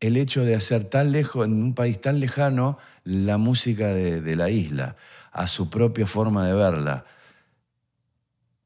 [0.00, 4.36] el hecho de hacer tan lejos, en un país tan lejano, la música de, de
[4.36, 4.96] la isla,
[5.30, 7.04] a su propia forma de verla.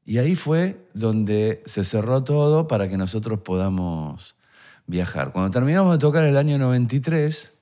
[0.05, 4.35] Y ahí fue donde se cerró todo para que nosotros podamos
[4.87, 5.31] viajar.
[5.31, 7.53] Cuando terminamos de tocar el año 93,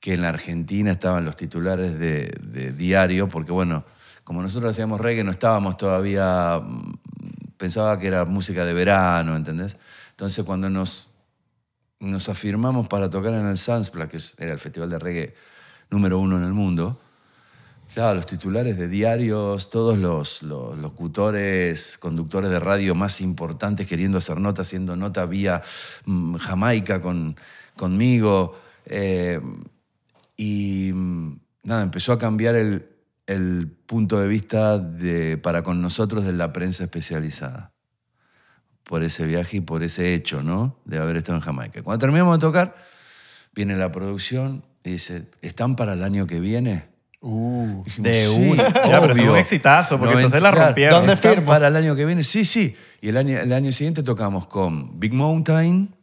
[0.00, 3.84] que en la Argentina estaban los titulares de, diario, porque bueno,
[4.24, 6.94] como nosotros hacíamos reggae, no estábamos todavía, mm,
[7.56, 9.78] pensaba que era música de verano, ¿entendés?
[10.10, 11.08] Entonces cuando nos,
[12.00, 15.34] nos afirmamos para tocar en el Sunsplat, que era el festival de reggae
[15.88, 17.00] número uno en el mundo,
[17.94, 24.16] Claro, los titulares de diarios, todos los, los locutores, conductores de radio más importantes queriendo
[24.16, 25.62] hacer nota, haciendo nota vía
[26.06, 27.36] mm, Jamaica con,
[27.76, 28.58] conmigo.
[28.86, 29.40] eh,
[30.38, 32.88] y mm, nada, empezó a cambiar el,
[33.26, 37.72] el punto de vista de, para con nosotros de la prensa especializada.
[38.84, 40.78] Por ese viaje y por ese hecho, ¿no?
[40.86, 41.82] De haber estado en Jamaica.
[41.82, 42.74] Cuando terminamos de tocar,
[43.54, 46.91] viene la producción y dice, ¿están para el año que viene?
[47.24, 48.66] Uh, Dijimos, De "Sí, una.
[48.66, 49.36] Ya, pero eso es un obvio".
[49.36, 51.06] exitazo, porque Noventa- entonces la claro, rompieron.
[51.06, 51.42] ¿Dónde.
[51.42, 52.74] Para el año que viene, sí, sí.
[53.00, 55.94] Y el año, el año siguiente tocamos con Big Mountain,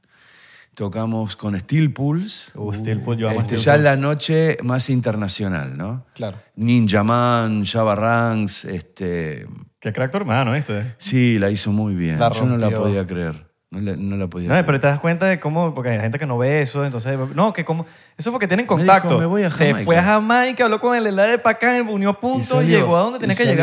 [0.76, 2.52] tocamos con Steel Pulse.
[2.56, 3.84] Uh, Steel Pulse, yo amo Este, Steel ya Pulse.
[3.84, 6.06] la noche más internacional, ¿no?
[6.14, 6.38] claro.
[6.56, 9.46] Ninja Man, Java Ranks, este...
[9.80, 10.94] Qué crack tu hermano, ¿viste?
[10.98, 12.20] Sí, la hizo muy bien.
[12.20, 12.82] La Yo no la rompió.
[12.84, 13.49] podía creer.
[13.72, 16.18] No la, no la podía No, pero te das cuenta de cómo, porque hay gente
[16.18, 17.86] que no ve eso, entonces, no, que como,
[18.18, 19.20] eso porque tienen dijo, contacto.
[19.20, 19.86] "Me voy a Se Jamaica".
[19.86, 23.02] fue a Jamaica, habló con el helado de acá, unió puntos y, salió, llegó a
[23.02, 23.56] donde tenía que salió.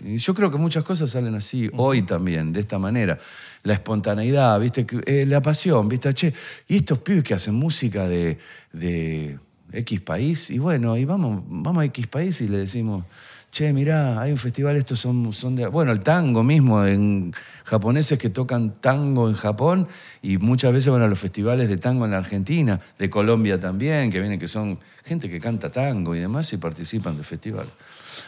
[0.00, 0.16] llegar.
[0.16, 3.18] Yo creo que muchas cosas salen así, hoy también, de esta manera.
[3.62, 4.86] La espontaneidad, ¿viste?
[5.04, 6.14] Eh, la pasión, ¿viste?
[6.14, 6.32] Che,
[6.66, 8.38] y estos pibes que hacen música de,
[8.72, 9.38] de,
[9.74, 13.04] X país, y bueno, y vamos, vamos a X país y le decimos,
[13.50, 15.66] che, mirá, hay un festival, estos son, son de...
[15.66, 17.32] Bueno, el tango mismo, en
[17.64, 19.88] japoneses que tocan tango en Japón,
[20.22, 24.10] y muchas veces van a los festivales de tango en la Argentina, de Colombia también,
[24.10, 27.66] que vienen, que son gente que canta tango y demás, y participan del festival.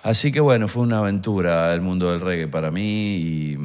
[0.02, 3.58] Así que bueno, fue una aventura el mundo del reggae para mí, y,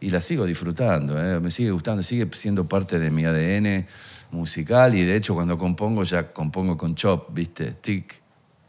[0.00, 1.40] y la sigo disfrutando, ¿eh?
[1.40, 3.86] me sigue gustando, sigue siendo parte de mi ADN
[4.32, 7.72] musical y de hecho cuando compongo ya compongo con chop, ¿viste?
[7.72, 8.19] Tic,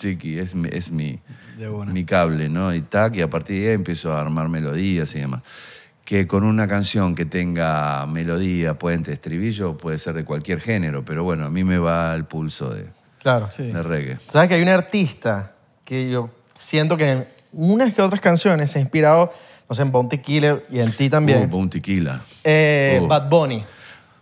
[0.02, 1.20] tic y es, mi- es mi,
[1.88, 2.74] mi cable, ¿no?
[2.74, 5.42] Y tac, y a partir de ahí empiezo a armar melodías y demás.
[6.04, 11.24] Que con una canción que tenga melodía, puente, estribillo, puede ser de cualquier género, pero
[11.24, 12.86] bueno, a mí me va el pulso de,
[13.22, 13.50] Claro.
[13.52, 13.64] Sí.
[13.72, 14.18] de reggae.
[14.28, 15.54] ¿Sabes que hay un artista
[15.86, 19.32] que yo siento que en unas que otras canciones se ha inspirado,
[19.70, 21.44] no sé, en Bounty Killer y en ti también?
[21.44, 22.20] Uh, Bounty Killer.
[22.44, 23.08] Eh, Uh.
[23.08, 23.64] Bad Bunny.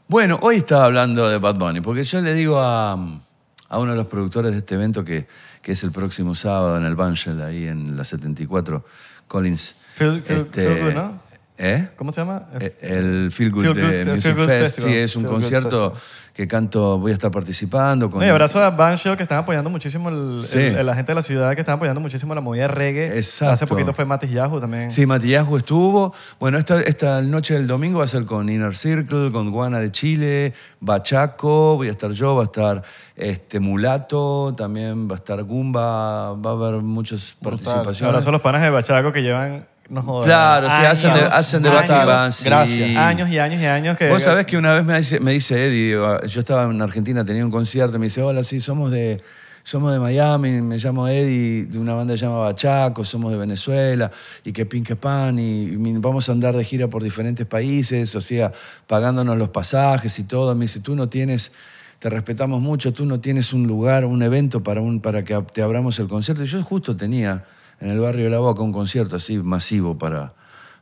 [0.07, 3.97] Bueno, hoy estaba hablando de Bad Bunny, porque yo le digo a, a uno de
[3.97, 5.27] los productores de este evento que,
[5.69, 8.83] que es el próximo sábado en el Banshell, ahí en la 74,
[9.27, 9.75] Collins.
[9.95, 11.21] Feel- feel- feel good, ¿no?
[11.61, 11.89] ¿Eh?
[11.97, 12.43] ¿Cómo se llama?
[12.57, 14.91] Eh, El Feel Good, Feel Good- de Feel Music Good Fest, Festival.
[14.93, 15.93] sí, es un Feel concierto
[16.33, 18.21] que canto, voy a estar participando con...
[18.21, 20.57] No, y abrazo a Banshell que están apoyando muchísimo, el, Sí.
[20.57, 23.07] el- la gente de la ciudad que están apoyando muchísimo la movida reggae.
[23.17, 23.51] Exacto.
[23.55, 24.89] Hace poquito fue Matis Yahoo también.
[24.89, 26.13] Sí, Matillasco estuvo.
[26.39, 29.91] Bueno, esta, esta noche del domingo va a ser con Inner Circle, con Guana de
[29.91, 32.83] Chile, Bachaco, voy a estar yo, va a estar
[33.17, 38.01] este, Mulato, también va a estar Gumba, va a haber muchas participaciones.
[38.03, 41.63] Abrazo a los panas de Bachaco que llevan, no jodas, Claro, sí, hacen de, hacen
[41.63, 42.45] de años, backing band, sí.
[42.45, 42.97] Gracias.
[42.97, 44.09] Años y años y años que...
[44.09, 47.25] Vos sabés que una vez me dice, me dice Eddie, digo, yo estaba en Argentina,
[47.25, 49.21] tenía un concierto, me dice, hola, sí, somos de,
[49.63, 53.37] somos de Miami, me llamo Eddie, de una banda que se llama Bachaco, somos de
[53.37, 54.11] Venezuela,
[54.43, 58.15] y que pin que pan, y, y vamos a andar de gira por diferentes países,
[58.15, 58.51] o sea,
[58.87, 60.55] pagándonos los pasajes y todo.
[60.55, 61.51] Me dice, tú no tienes,
[61.99, 65.61] te respetamos mucho, tú no tienes un lugar, un evento para, un, para que te
[65.61, 66.43] abramos el concierto.
[66.43, 67.43] Y yo justo tenía
[67.79, 70.33] en el barrio de La Boca un concierto así masivo para,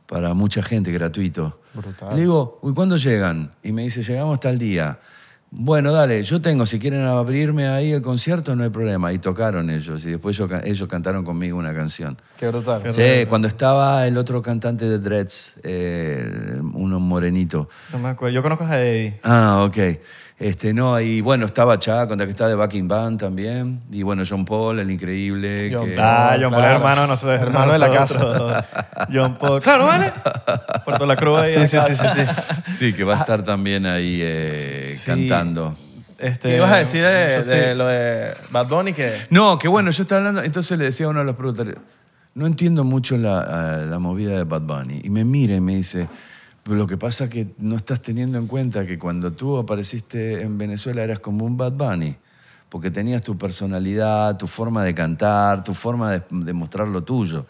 [0.06, 1.60] para mucha gente, gratuito.
[1.74, 2.14] Brutal.
[2.14, 3.52] Le digo, uy, ¿cuándo llegan?
[3.62, 4.98] Y me dice, llegamos tal día.
[5.50, 9.14] Bueno, dale, yo tengo, si quieren abrirme ahí el concierto, no hay problema.
[9.14, 12.20] Y tocaron ellos, y después ca- ellos cantaron conmigo una canción.
[12.36, 12.82] Qué brutal.
[12.82, 17.70] Qué cuando estaba el otro cantante de Dreads, eh, uno morenito.
[17.92, 18.34] No me acuerdo.
[18.34, 19.20] Yo conozco a Eddie.
[19.22, 19.76] Ah, ok.
[20.40, 23.80] Este, no, y bueno, estaba Chaco, que está de Backing Band también.
[23.90, 25.68] Y bueno, John Paul, el increíble.
[25.74, 26.06] John que- Paul.
[26.06, 26.76] Ah, John Paul, claro.
[26.76, 27.26] hermano, no sé.
[27.34, 28.64] Hermano de la nosotros.
[29.12, 29.60] John Paul.
[29.60, 30.12] Claro, vale.
[30.84, 31.54] Puerto La Cruz ahí.
[31.54, 32.72] Sí, sí, sí, sí, sí.
[32.72, 35.06] Sí, que va a estar también ahí eh, Sí.
[35.06, 35.74] cantando.
[36.18, 37.48] Este, ¿Qué ibas a decir de, sí.
[37.50, 38.92] de lo de Bad Bunny?
[38.92, 41.74] Que No, que bueno, yo estaba hablando, entonces le decía a uno de los productores,
[42.34, 45.00] no entiendo mucho la, a- la movida de Bad Bunny.
[45.02, 46.12] Y me mira y me dice, "Pero
[46.76, 50.58] lo que pasa es que no estás teniendo en cuenta que cuando tú apareciste en
[50.58, 52.16] Venezuela eras como un Bad Bunny,
[52.68, 57.46] porque tenías tu personalidad, tu forma de cantar, tu forma de, de mostrar lo tuyo.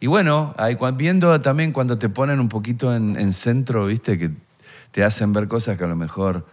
[0.00, 4.32] Y bueno, ahí, viendo también cuando te ponen un poquito en, en centro, viste, que
[4.92, 6.46] te hacen ver cosas que a lo mejor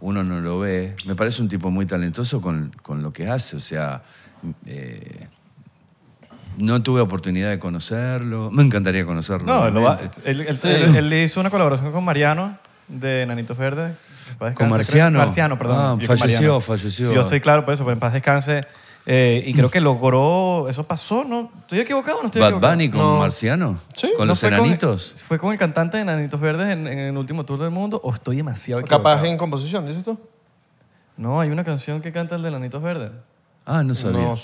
[0.00, 0.94] uno no lo ve.
[1.06, 3.56] Me parece un tipo muy talentoso con, con lo que hace.
[3.56, 4.02] O sea,
[4.66, 5.28] eh,
[6.58, 8.50] no tuve oportunidad de conocerlo.
[8.50, 9.46] Me encantaría conocerlo.
[9.46, 10.68] No, lo va- él, él- Sí.
[10.68, 12.56] él- él hizo una colaboración con Mariano
[12.88, 13.92] de Nanitos Verdes.
[14.38, 15.18] Paz ¿Con descanse, Marciano?
[15.18, 15.76] creo- Marciano, perdón.
[15.78, 16.60] Ah, Yo con falleció, Mariano.
[16.60, 17.08] falleció.
[17.08, 18.62] Sí, yo estoy claro por eso, pero en paz descanse.
[19.04, 21.50] Eh, y creo que logró, eso pasó, ¿no?
[21.62, 22.72] ¿Estoy equivocado o no estoy Bad equivocado?
[22.74, 23.18] Bunny con No.
[23.18, 23.78] Marciano.
[23.96, 24.08] Sí.
[24.16, 25.24] Con ¿No los fue enanitos.
[25.26, 28.14] ¿Fue con el cantante de Nanitos Verdes en, en el último tour del mundo o
[28.14, 29.02] estoy demasiado equivocado?
[29.16, 30.16] capaz en composición, ¿dices tú?
[31.16, 33.10] No, hay una canción que canta el de Nanitos Verdes.
[33.64, 34.34] Ah, no sabía.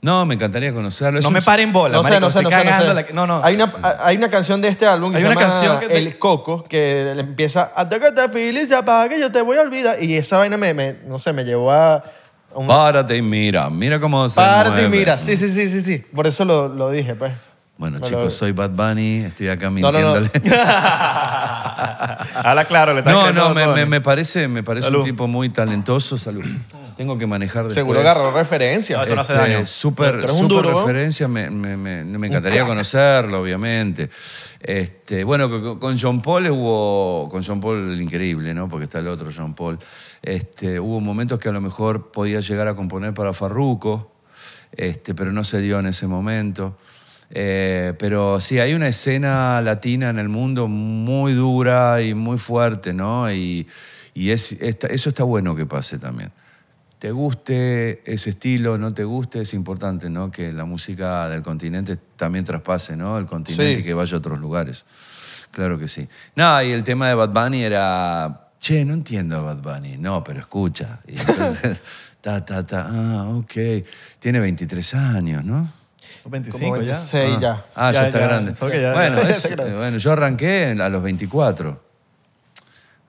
[0.00, 1.20] No, me encantaría conocerlo.
[1.20, 2.94] No me paren bola, No sé, marico, no sé, estoy no sé, no cagando sé.
[2.94, 3.40] la- No, no.
[3.44, 5.86] Hay una, hay una canción de este álbum que Hay se una llama canción que
[5.88, 9.58] te- El Coco, que le empieza Hasta que te feliz, apaga que yo te voy
[9.58, 10.02] a olvidar.
[10.02, 11.94] Y esa vaina me, me- no sé, me llevó a...
[11.94, 12.02] a
[12.56, 12.66] un...
[12.66, 14.98] Párate y mira, mira cómo se Párate y mueve.
[14.98, 15.18] mira.
[15.20, 15.98] Sí, sí, sí, sí, sí.
[15.98, 17.30] Por eso lo, lo dije, pues.
[17.78, 19.90] Bueno, Me lo- chicos, soy Bad Bunny, estoy acá no, no.
[19.92, 20.30] mintiéndoles.
[22.44, 23.74] Habla claro, le estás No, creyendo no, me, todo.
[23.76, 25.00] me- me parece, me parece Salud.
[25.00, 26.16] un tipo muy talentoso.
[26.18, 26.44] Salud.
[26.96, 27.74] Tengo que manejar después.
[27.74, 28.96] Seguro agarró referencia.
[28.96, 29.66] No, esto no hace Este, daño.
[29.66, 30.78] Súper Pero es un súper duro, ¿no?
[30.86, 34.08] referencia, me, me- me- me encantaría conocerlo, obviamente.
[34.60, 38.68] Este, bueno, con- con John Paul hubo, con John Paul increíble, ¿no?
[38.68, 39.78] Porque está el otro John Paul.
[40.22, 44.12] Este, hubo momentos que a lo mejor podía llegar a componer para Farruko,
[44.76, 46.76] este, pero no se dio en ese momento.
[47.34, 52.92] Eh, pero sí, hay una escena latina en el mundo muy dura y muy fuerte,
[52.92, 53.32] ¿no?
[53.32, 53.66] Y,
[54.14, 56.30] y es, eso está bueno que pase también.
[57.02, 60.30] Te guste ese estilo, no te guste, es importante, ¿no?
[60.30, 63.18] Que la música del continente también traspase, ¿no?
[63.18, 63.80] El continente Sí.
[63.80, 64.84] y que vaya a otros lugares.
[65.50, 66.06] Claro que sí.
[66.36, 69.96] Nada, y el tema de Bad Bunny era che, no entiendo a Bad Bunny.
[69.98, 71.00] No, pero escucha.
[71.08, 71.80] Y entonces,
[72.20, 73.52] ta, ta, ta, ah, ok.
[74.20, 75.72] Tiene 23 años, ¿no?
[76.24, 76.92] 25 Como ya.
[76.92, 77.64] 26 ah, ya.
[77.74, 78.52] Ah, ya, Ya, está ya, grande.
[78.54, 79.76] ya- bueno, ya es- está grande.
[79.76, 81.70] bueno, yo arranqué a los 24.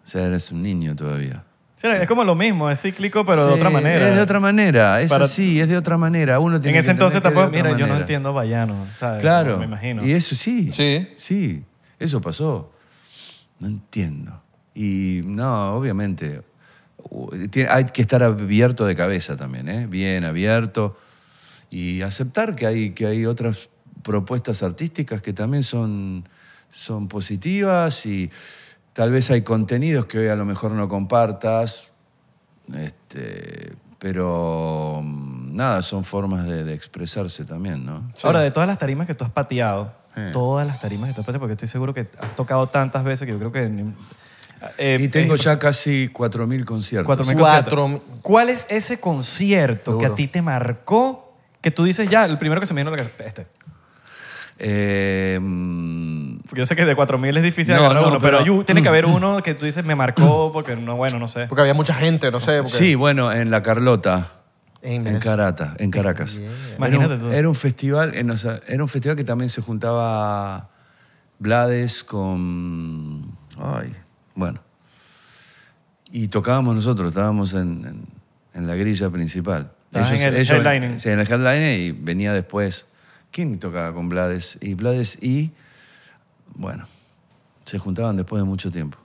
[0.03, 1.43] O sea, eres un niño todavía.
[1.83, 4.07] Es como lo mismo, es cíclico, pero de Sí, otra manera.
[4.09, 6.39] Es de otra manera, es Para- así, es de otra manera.
[6.39, 7.97] Uno tiene en ese que entonces tampoco, de mira, yo no manera.
[7.99, 9.21] entiendo bayano, ¿sabes?
[9.21, 9.57] Claro.
[9.57, 10.05] Me imagino.
[10.05, 10.71] Y eso sí.
[10.71, 11.09] Sí.
[11.15, 11.63] Sí,
[11.99, 12.71] eso pasó.
[13.59, 14.41] No entiendo.
[14.73, 16.41] Y no, obviamente,
[17.69, 19.85] hay que estar abierto de cabeza también, ¿eh?
[19.87, 20.97] Bien abierto.
[21.69, 23.69] Y aceptar que hay, que hay otras
[24.03, 26.27] propuestas artísticas que también son,
[26.71, 28.31] son positivas y
[28.93, 31.91] tal vez hay contenidos que hoy a lo mejor no compartas,
[32.75, 38.07] este, pero mm, nada, son formas de, de expresarse también, ¿no?
[38.23, 39.93] Ahora, de todas las tarimas que tú has pateado,
[40.31, 43.25] todas las tarimas que tú has pateado, porque estoy seguro que has tocado tantas veces
[43.25, 43.67] que yo creo que...
[43.69, 43.93] ni-
[44.77, 47.07] eh, Y tengo eh, ya casi 4.000 conciertos.
[47.07, 48.09] Cuatro mil Cuatro conciertos.
[48.13, 48.21] mil.
[48.21, 51.35] ¿Cuál es ese concierto que a ti te marcó?
[51.61, 53.47] Que tú dices ya, el primero que se me vino a la cabeza, este.
[54.59, 58.53] Eh, mm, yo sé que de 4.000 es difícil No, agarrar no, uno, pero, pero-
[58.59, 61.47] hay- tiene que haber uno que tú dices me marcó porque no, bueno, no sé.
[61.47, 62.57] Porque había mucha gente, no sé.
[62.63, 64.31] porque- sí, bueno, en La Carlota,
[64.81, 65.19] En.
[65.19, 66.41] Carata, en Caracas.
[66.77, 67.27] Imagínate era, tú.
[67.27, 70.69] un, era un festival, en, o sea, era un festival que también se juntaba
[71.39, 73.37] Blades con...
[73.57, 73.95] Ay,
[74.35, 74.59] bueno.
[76.11, 78.07] Y tocábamos nosotros, estábamos en, en-
[78.53, 79.71] en la grilla principal.
[79.85, 80.99] Estabas en el headlining.
[80.99, 82.87] Sí, en el headliner y venía después.
[83.31, 84.57] ¿Quién tocaba con Blades?
[84.61, 85.51] Y Blades y...
[86.55, 86.85] Bueno,
[87.65, 88.97] se juntaban después de mucho tiempo.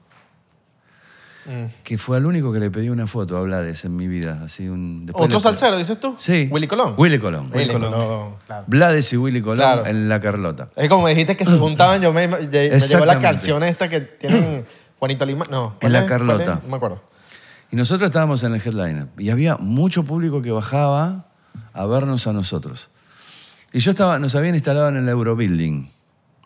[1.47, 1.65] Mm.
[1.83, 4.41] Que fue al único que le pedí una foto a Blades en mi vida.
[4.45, 6.15] Así un, ¿Otro le- salsero, dices tú?
[6.19, 6.49] Sí.
[6.51, 6.95] ¿Willy Colón?
[6.99, 7.51] Willy Colón.
[7.55, 7.93] Willy Colón.
[7.93, 8.65] Colón, claro.
[8.67, 9.87] Blades y Willy Colón Claro.
[9.87, 10.69] en La Carlota.
[10.77, 14.67] Es como dijiste que se juntaban, yo me, me, llegó la canción esta que tienen
[14.99, 15.47] Juanito Lima.
[15.51, 15.77] No.
[15.81, 16.61] ¿cuál En La Carlota.
[16.65, 17.03] No me acuerdo.
[17.71, 19.07] Y nosotros estábamos en el headliner.
[19.17, 21.27] Y había mucho público que bajaba
[21.73, 22.91] a vernos a nosotros.
[23.73, 25.89] Y yo estaba, nos habían instalado en el Eurobuilding,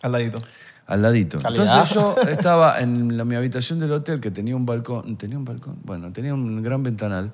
[0.03, 0.39] Al ladito.
[0.87, 1.39] Al ladito.
[1.39, 1.65] Calidad.
[1.65, 5.17] Entonces yo estaba en la- mi habitación del hotel que tenía un balcón.
[5.17, 5.79] ¿Tenía un balcón?
[5.85, 7.33] Bueno, tenía un gran ventanal.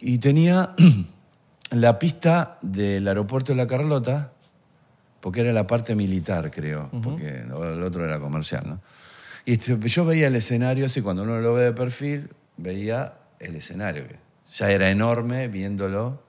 [0.00, 0.74] Y tenía
[1.70, 4.32] la pista del aeropuerto de La Carlota,
[5.20, 8.80] porque era la parte militar, creo, porque el otro era comercial, ¿no?
[9.44, 13.56] Y este, yo veía el escenario así, cuando uno lo ve de perfil, veía el
[13.56, 14.16] escenario, que
[14.56, 16.22] ya era enorme viéndolo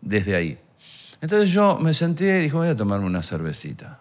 [0.00, 0.58] desde ahí.
[1.20, 4.00] Entonces yo me senté y dije, voy a tomarme una cervecita.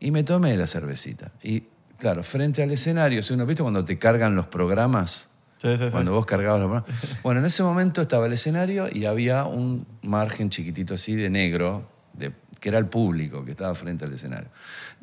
[0.00, 1.32] Y me tomé la cervecita.
[1.42, 1.64] Y
[1.98, 5.28] claro, frente al escenario, si uno, ¿viste cuando te cargan los programas?
[5.60, 5.90] Sí, sí, sí.
[5.90, 7.22] Cuando vos cargabas los programas.
[7.22, 11.86] Bueno, en ese momento estaba el escenario y había un margen chiquitito así de negro,
[12.14, 14.48] de, que era el público que estaba frente al escenario.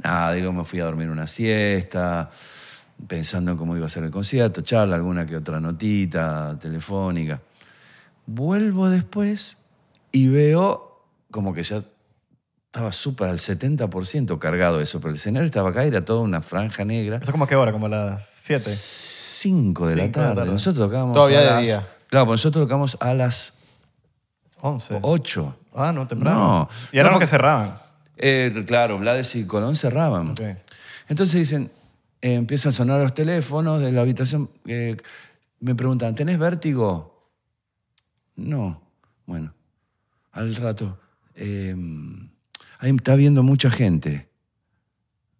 [0.03, 2.31] Nada, digo, me fui a dormir una siesta,
[3.07, 7.39] pensando en cómo iba a ser el concierto, charla, alguna que otra notita telefónica.
[8.25, 9.57] Vuelvo después
[10.11, 11.83] y veo como que ya
[12.77, 16.85] estaba súper al 70% cargado eso, pero el escenario estaba acá, era toda una franja
[16.85, 17.17] negra.
[17.23, 17.71] ¿Eso como qué hora?
[17.71, 18.63] ¿Como las 7?
[18.63, 20.51] 5 de la Cinco de la tarde.
[20.51, 21.87] Nosotros tocábamos Todavía a de las- día.
[22.07, 23.53] Claro, pues nosotros tocamos a las
[24.61, 24.99] 11.
[25.01, 25.57] 8.
[25.73, 26.39] Ah, no, temprano.
[26.39, 26.69] No.
[26.91, 27.79] Y eran No, los que cerraban.
[28.15, 30.35] Eh, claro, Blades y Colón cerraban.
[31.07, 31.71] Entonces dicen,
[32.21, 34.51] eh, empiezan a sonar los teléfonos de la habitación.
[34.67, 34.95] eh,
[35.61, 37.27] me preguntan, ¿tenés vértigo?
[38.35, 38.83] No.
[39.25, 39.51] Bueno,
[40.31, 40.99] al rato.
[41.33, 41.75] eh,
[42.79, 44.29] ahí está viendo mucha gente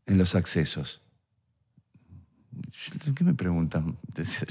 [0.05, 1.01] en los accesos.
[3.15, 3.97] ¿Qué me preguntan?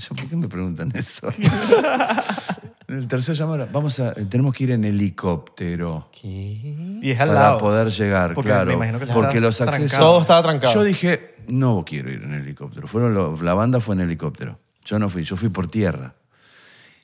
[0.09, 1.28] ¿por qué me preguntan eso?
[2.89, 6.99] el tercer llamado, vamos a, tenemos que ir en helicóptero ¿Qué?
[7.03, 7.59] Y es al para lado.
[7.59, 8.66] poder llegar, Porque claro.
[8.66, 9.99] me imagino que porque los accesos.
[9.99, 10.72] Todo estaba trancado.
[10.74, 12.87] Yo dije, no quiero ir en helicóptero.
[12.87, 14.61] Fueron los- la banda fue en helicóptero.
[14.84, 16.14] Yo no fui, yo fui por tierra.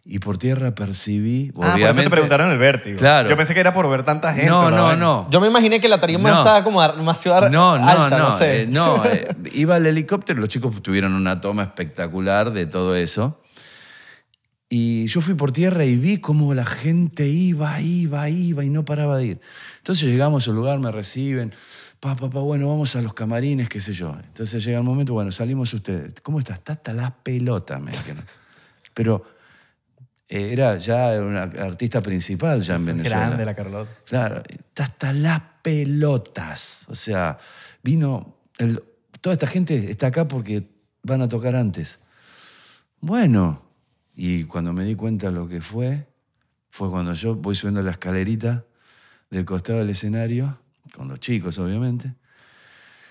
[0.05, 2.03] Y por tierra percibí, Ah, por eso obviamente.
[2.03, 2.99] te preguntaron el vértigo.
[2.99, 3.31] Claro.
[3.31, 4.49] Yo pensé que era por ver tanta gente.
[4.51, 5.29] No, la no, no.
[5.31, 6.39] Yo me imaginé que la tarima No.
[6.39, 8.37] estaba como demasiado No, no, alta, no, no.
[8.37, 8.63] sé.
[8.63, 13.39] eh, no, eh, iba al helicóptero, los chicos tuvieron una toma espectacular de todo eso.
[14.69, 18.85] Y yo fui por tierra y vi cómo la gente iba, iba, iba y no
[18.85, 19.41] paraba de ir.
[19.79, 21.53] Entonces llegamos al lugar, me reciben.
[22.01, 24.17] Pa, pa, pa, bueno, vamos a los camarines, qué sé yo.
[24.27, 26.15] Entonces llega el momento, bueno, salimos ustedes.
[26.23, 26.57] ¿Cómo estás?
[26.59, 28.25] Está hasta las pelotas, me dijeron.
[28.95, 29.25] Pero
[30.35, 33.27] era ya una artista principal ya en Es Venezuela.
[33.27, 33.91] grande la Carlota.
[34.07, 34.43] Claro,
[34.79, 36.85] hasta las pelotas.
[36.89, 37.39] O sea,
[37.83, 38.37] vino.
[38.59, 38.83] el-
[39.21, 40.69] toda esta gente está acá porque
[41.03, 41.99] van a tocar antes.
[43.01, 43.63] Bueno,
[44.15, 46.07] y cuando me di cuenta lo que fue,
[46.71, 48.65] fue cuando yo voy subiendo la escalerita
[49.31, 50.59] del costado del escenario,
[50.95, 52.15] con los chicos, obviamente.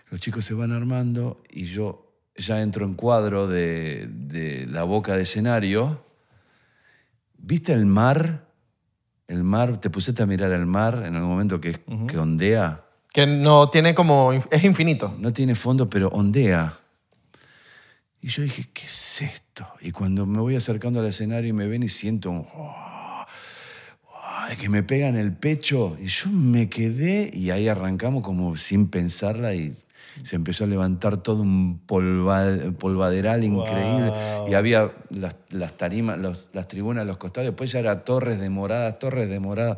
[0.09, 5.15] Los chicos se van armando y yo ya entro en cuadro de, de la boca
[5.15, 6.05] de escenario.
[7.43, 8.47] ¿Viste el mar?
[9.27, 12.83] El mar, ¿te pusiste a mirar el mar en algún momento que, que ondea?
[13.13, 14.31] Que no tiene como...
[14.33, 15.15] Es infinito.
[15.19, 16.77] No tiene fondo, pero ondea.
[18.21, 19.65] Y yo dije, ¿qué es esto?
[19.81, 22.45] Y cuando me voy acercando al escenario y me ven y siento un...
[22.53, 23.25] "Oh",
[24.23, 25.97] ay, que me pega en el pecho.
[25.99, 29.75] Y yo me quedé y ahí arrancamos como sin pensarla y
[30.23, 34.11] se empezó a levantar todo un polva- polvaderal increíble.
[34.47, 37.47] Y había las, las tarimas, los- las tribunas a los costados.
[37.47, 39.77] Después ya era torres de moradas, torres de moradas.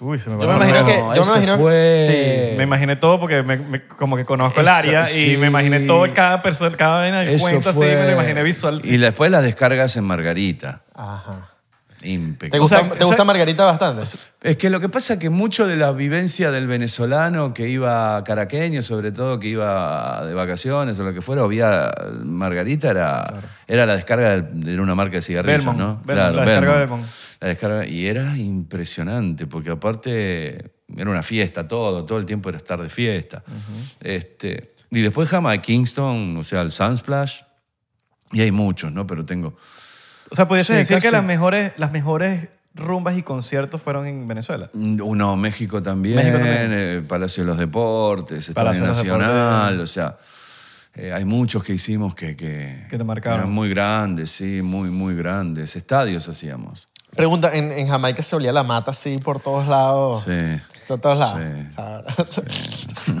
[0.00, 2.54] Uy, se me Yo me imagino que- No, yo me imagino- fue...
[2.56, 6.12] Me imaginé todo porque me- me- como que conozco el área y me imaginé todo,
[6.12, 8.80] cada persona, cada vaina cuento así, fue- me lo imaginé visual.
[8.84, 10.82] Y después las descargas en Margarita.
[10.94, 11.50] Ajá.
[12.04, 12.58] ¿Te Impecable.
[12.60, 14.02] gusta, sea, ¿te o sea- gusta Margarita bastante?
[14.42, 18.22] Es que lo que pasa es que mucho de la vivencia del venezolano que iba
[18.24, 21.90] caraqueño, sobre todo que iba de vacaciones o lo que fuera, o vía
[22.22, 23.34] Margarita, era,
[23.66, 26.02] era la descarga de una marca de cigarrillos, Belmont, ¿no?
[26.04, 27.04] Belmont, la descarga de Belmont.
[27.40, 32.58] La descarga, y era impresionante, porque aparte era una fiesta todo, todo el tiempo era
[32.58, 33.42] estar de fiesta.
[34.00, 37.40] este, y después Jamaica, Kingston, o sea, el Sunsplash,
[38.32, 39.06] y hay muchos, ¿no?
[39.06, 39.56] Pero tengo...
[40.34, 44.26] O sea, pudiese Sí, decir que las mejores, las mejores rumbas y conciertos fueron en
[44.26, 44.68] Venezuela.
[44.74, 46.70] Uno, México también, México también.
[46.72, 50.16] eh, Palacio de los Deportes, Estadio de Nacional, o sea,
[50.96, 53.38] eh, hay muchos que hicimos que, que, Que te marcaron.
[53.42, 55.76] eran muy grandes, sí, muy, muy grandes.
[55.76, 56.88] Estadios hacíamos.
[57.14, 60.24] Pregunta, ¿en, en Jamaica se olía la mata así por todos lados?
[60.24, 60.60] Sí.
[60.86, 61.40] Por todos lados.
[61.40, 61.66] Sí.
[61.76, 62.02] Ah,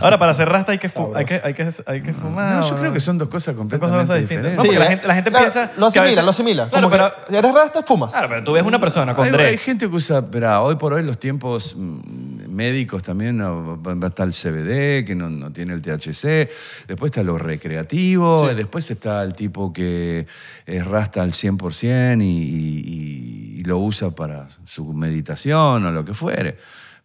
[0.00, 2.56] Ahora, para hacer rasta hay que, fu- hay que, hay que, hay que fumar.
[2.56, 4.52] No, yo ¿o creo que son dos cosas completamente cosas distintas.
[4.52, 4.56] diferentes.
[4.58, 6.68] No, porque la gente- la gente Claro, piensa Lo a asimila, veces- lo asimila.
[6.70, 8.12] Claro, Como pero- que eres rasta, fumas.
[8.12, 9.50] Claro, pero tú ves una persona con Hay, dreads.
[9.50, 14.26] hay gente que usa, pero hoy por hoy los tiempos mm, médicos también, a estar
[14.26, 16.48] el CBD, que no, no tiene el THC,
[16.86, 20.26] después está lo recreativo, y después está el tipo que
[20.66, 26.14] es rasta al 100% y, y- y lo usa para su meditación o lo que
[26.14, 26.56] fuere.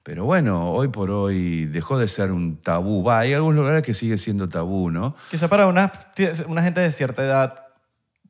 [0.09, 3.03] Pero bueno, hoy por hoy dejó de ser un tabú.
[3.03, 5.15] Va, hay algunos lugares que sigue siendo tabú, ¿no?
[5.29, 5.91] Quizá para una,
[6.47, 7.68] una gente de cierta edad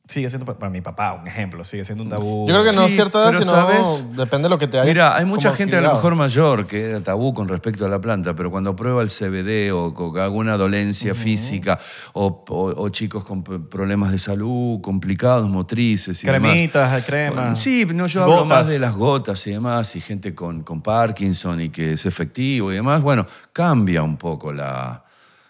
[0.10, 2.47] sigue siendo, para mi papá, un ejemplo, sigue siendo un tabú.
[2.47, 4.07] Yo creo que no Sí, cierta edad, pero sino ¿sabes?
[4.18, 6.89] depende de lo que te haya Mira, hay mucha gente a lo mejor mayor que
[6.89, 10.57] era tabú con respecto a la planta, pero cuando prueba el CBD o con alguna
[10.57, 11.78] dolencia física
[12.14, 16.51] o, o- o chicos con problemas de salud complicados, motrices y demás.
[16.51, 17.60] Cremitas, cremas.
[17.60, 18.47] Sí, no, yo hablo gotas.
[18.47, 22.72] más de las gotas y demás, y gente con, con Parkinson y que es efectivo
[22.72, 23.03] y demás.
[23.03, 25.03] Bueno, cambia un poco la,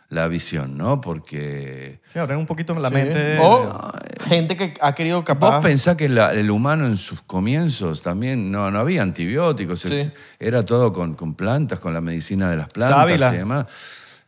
[0.09, 1.01] la visión, ¿no?
[1.01, 2.93] Porque Sí, abren un poquito la Sí.
[2.95, 3.37] mente.
[3.39, 3.91] O
[4.27, 5.57] gente que ha querido capaz...
[5.57, 10.09] Vos pensás que la- el humano en sus comienzos también no, no había antibióticos, Sí.
[10.39, 13.33] era todo con, con plantas, con la medicina de las plantas Sábila.
[13.33, 13.65] y demás.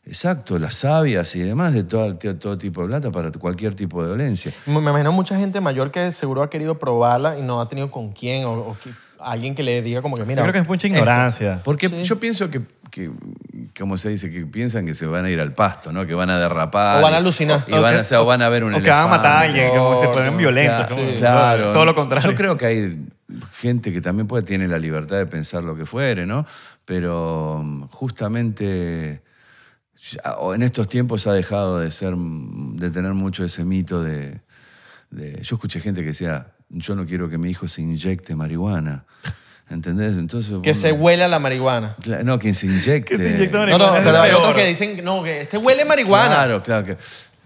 [0.05, 4.09] Exacto, las sabias y demás de todo, todo tipo de planta para cualquier tipo de
[4.09, 4.51] dolencia.
[4.65, 8.11] Me imagino mucha gente mayor que seguro ha querido probarla y no ha tenido con
[8.11, 10.37] quién o, o que- alguien que le diga como que mira...
[10.41, 11.61] Yo creo que es mucha ignorancia.
[11.63, 12.01] Porque Sí.
[12.03, 13.11] yo pienso que, que,
[13.77, 16.05] como se dice, que piensan que se van a ir al pasto, ¿no?
[16.05, 16.99] Que van a derrapar.
[16.99, 17.63] O van a y- alucinar.
[17.67, 19.07] Y van a, O o sea, o van a ver un o que van a
[19.07, 20.87] matar a alguien, como No, fueran no, violentos.
[20.87, 21.17] claro, como- sí.
[21.17, 21.71] Claro.
[21.73, 22.29] Todo lo contrario.
[22.31, 23.05] Yo creo que hay
[23.53, 26.45] gente que también puede, tiene la libertad de pensar lo que fuere, ¿no?
[26.85, 29.21] Pero mm, justamente
[30.53, 34.41] en estos tiempos ha dejado de ser, mm, de tener mucho ese mito de,
[35.11, 39.05] de- Yo escuché gente que decía, yo no quiero que mi hijo se inyecte marihuana.
[39.71, 40.17] ¿Entendés?
[40.17, 40.51] Entonces...
[40.61, 41.95] Que bueno, se huele a la marihuana.
[42.01, 43.15] Cla- No, que se inyecte.
[43.15, 43.87] Que se inyecte No, marihuana.
[43.87, 44.41] no, es pero hay peor.
[44.41, 46.27] otros que dicen, no, que este huele marihuana.
[46.35, 46.97] Claro, claro que...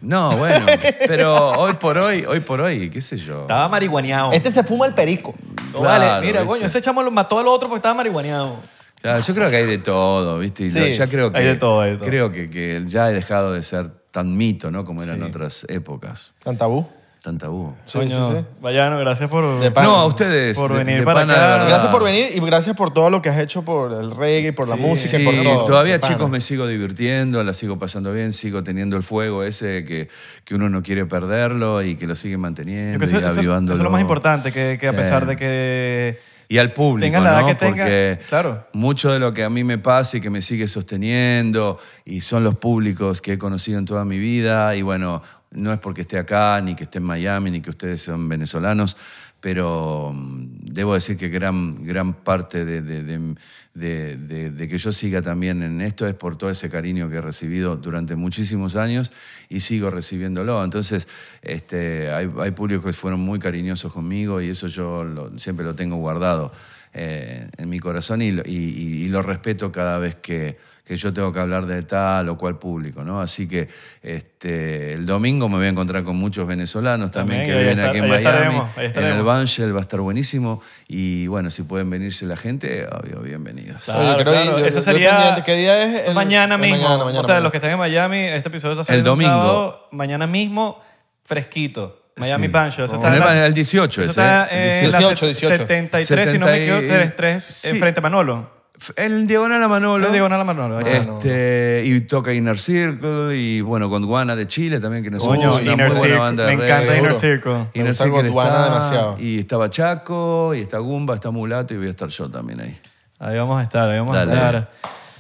[0.01, 0.65] No, bueno,
[1.07, 3.41] pero hoy por hoy, hoy por hoy, qué sé yo.
[3.43, 4.33] Estaba marihuaneado.
[4.33, 5.33] Este se fuma el perico.
[5.73, 6.45] No, vale, Claro, mira, ¿viste?
[6.47, 8.57] coño, ese chamo lo mató al otro porque estaba marihuaneado.
[9.01, 10.63] Claro, yo creo que hay de todo, ¿viste?
[10.65, 12.07] Y Sí, lo- ya creo que, hay de todo, hay de todo.
[12.07, 14.83] Creo que, que ya he dejado de ser tan mito, ¿no?
[14.83, 15.23] Como eran Sí.
[15.23, 16.33] otras épocas.
[16.43, 16.87] Tan tabú.
[17.25, 17.73] Tan tabú.
[17.85, 18.45] Sí, Coño, sí, sí.
[18.61, 19.43] Vayano, gracias por...
[19.43, 20.55] No, a ustedes.
[20.59, 21.47] Por de- venir de para pana, de acá.
[21.53, 21.67] verdad.
[21.69, 24.67] Gracias por venir y gracias por todo lo que has hecho por el reggae, por
[24.67, 25.65] la Sí, música, Sí, y por todo.
[25.65, 26.13] todavía De pana.
[26.13, 30.07] chicos me sigo divirtiendo, la sigo pasando bien, sigo teniendo el fuego ese que,
[30.43, 33.29] que uno no quiere perderlo y que lo sigue Yo manteniendo creo que y eso,
[33.31, 33.75] eso- avivándolo.
[33.75, 34.97] es lo más importante, que, que a Sí.
[34.97, 36.19] pesar de que...
[36.47, 37.47] Y al público, Tenga la edad ¿no?
[37.47, 38.67] que tenga, Porque claro.
[38.73, 42.43] mucho de lo que a mí me pasa y que me sigue sosteniendo y son
[42.43, 45.21] los públicos que he conocido en toda mi vida y bueno,
[45.51, 48.97] no es porque esté acá, ni que esté en Miami, ni que ustedes sean venezolanos,
[49.45, 55.81] pero mm, debo decir que gran, gran parte de, de- que yo siga también en
[55.81, 59.11] esto es por todo ese cariño que he recibido durante muchísimos años
[59.47, 60.63] y sigo recibiéndolo.
[60.63, 61.07] Entonces,
[61.43, 65.75] este, hay, hay públicos que fueron muy cariñosos conmigo y eso yo lo- siempre lo
[65.75, 66.51] tengo guardado
[66.95, 71.65] eh, en mi corazón y lo respeto cada vez que, que yo tengo que hablar
[71.65, 73.19] de tal o cual público, ¿no?
[73.19, 73.67] Así que
[74.03, 77.89] este, el domingo me voy a encontrar con muchos venezolanos también, También, que vienen estar-
[77.89, 78.25] aquí en Miami.
[78.27, 79.25] estaremos, ahí en el estaremos.
[79.25, 80.61] Banshell va a estar buenísimo.
[80.87, 83.81] Y bueno, si pueden venirse la gente, obvio, bienvenidos.
[83.83, 84.59] Claro, que claro.
[84.59, 85.41] yo- Eso yo sería.
[85.43, 86.77] ¿Qué día es el- mañana mismo.
[86.77, 87.39] mañana, mañana, o sea, mañana?
[87.43, 89.29] los que están en Miami, este episodio está El saliendo domingo.
[89.31, 90.81] sábado, mañana mismo,
[91.23, 92.01] fresquito.
[92.17, 92.51] Miami Sí.
[92.53, 92.85] Bancho.
[92.85, 94.79] Eso En está en el la- el 18 Eso ese, está ¿eh?
[94.85, 95.57] en la 18, 18.
[95.57, 97.67] 73, si no me equivoco, 70 y- 3 sí.
[97.69, 98.54] en frente a Manolo.
[98.95, 100.07] El Diagonal a Manolo.
[100.07, 100.79] El Diagonal a Manolo.
[100.79, 105.55] Este, y toca Inner Circle y bueno, con Guana de Chile también, que nos Coño,
[105.55, 106.99] una Inner muy buena banda de Me encanta reggae.
[106.99, 107.15] Inner.
[107.15, 107.67] Circle.
[107.73, 109.17] Inner gusta Circle Gondwana está, demasiado.
[109.19, 112.77] Y está Chaco, y está Gumba, está Mulato, y voy a estar yo también ahí.
[113.19, 114.31] Ahí vamos a estar, ahí vamos Dale.
[114.31, 114.71] a estar.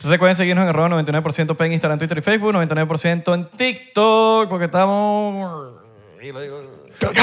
[0.03, 5.73] Recuerden seguirnos en arroba 99% en Instagram, Twitter y Facebook, 99% en TikTok, porque estamos...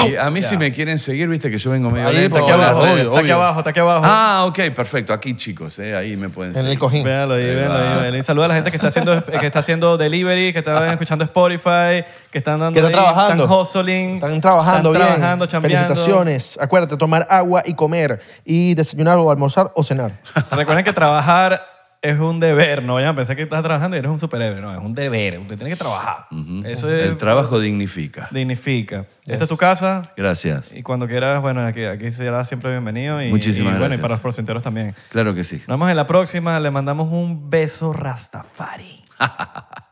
[0.09, 2.51] Y a mí si me quieren seguir, viste que yo vengo medio Ahí, lento Está
[2.53, 2.93] aquí las abajo, redes.
[2.95, 3.35] obvio, está aquí obvio.
[3.37, 4.03] abajo, está aquí abajo.
[4.05, 5.13] Ah, ok, perfecto.
[5.13, 6.71] Aquí, chicos, eh, ahí me pueden En seguir.
[6.73, 7.05] el cojín.
[7.05, 8.23] Véalo ahí, véalo ahí, véalo ahí.
[8.23, 12.05] Saluda a la gente que está haciendo, que está haciendo delivery, que está escuchando Spotify,
[12.31, 13.45] que están dando Que está ahí, trabajando.
[13.45, 14.15] Están hustling.
[14.17, 15.17] Están trabajando están bien.
[15.19, 15.87] trabajando, chambeando.
[15.89, 16.59] Felicitaciones.
[16.61, 18.21] Acuérdate, tomar agua y comer.
[18.45, 20.13] Y desayunar o almorzar o cenar.
[20.51, 21.72] Recuerden que trabajar
[22.03, 22.83] es un deber.
[22.83, 24.61] No vayan a pensar que estás trabajando y eres un superhéroe.
[24.61, 25.39] No, es un deber.
[25.39, 26.27] Usted tiene que trabajar.
[26.65, 28.29] Eso es, El trabajo dignifica.
[28.31, 29.07] dignifica.
[29.25, 30.13] Esta es tu casa.
[30.17, 30.73] Gracias.
[30.75, 33.23] Y cuando quieras, bueno, aquí, aquí será siempre bienvenido.
[33.23, 34.01] Y, Muchísimas y, Bueno, y gracias.
[34.01, 34.95] para los porcenteros también.
[35.11, 35.57] Claro que sí.
[35.69, 36.59] Nos vemos en la próxima.
[36.61, 39.01] Le mandamos un beso Rastafari.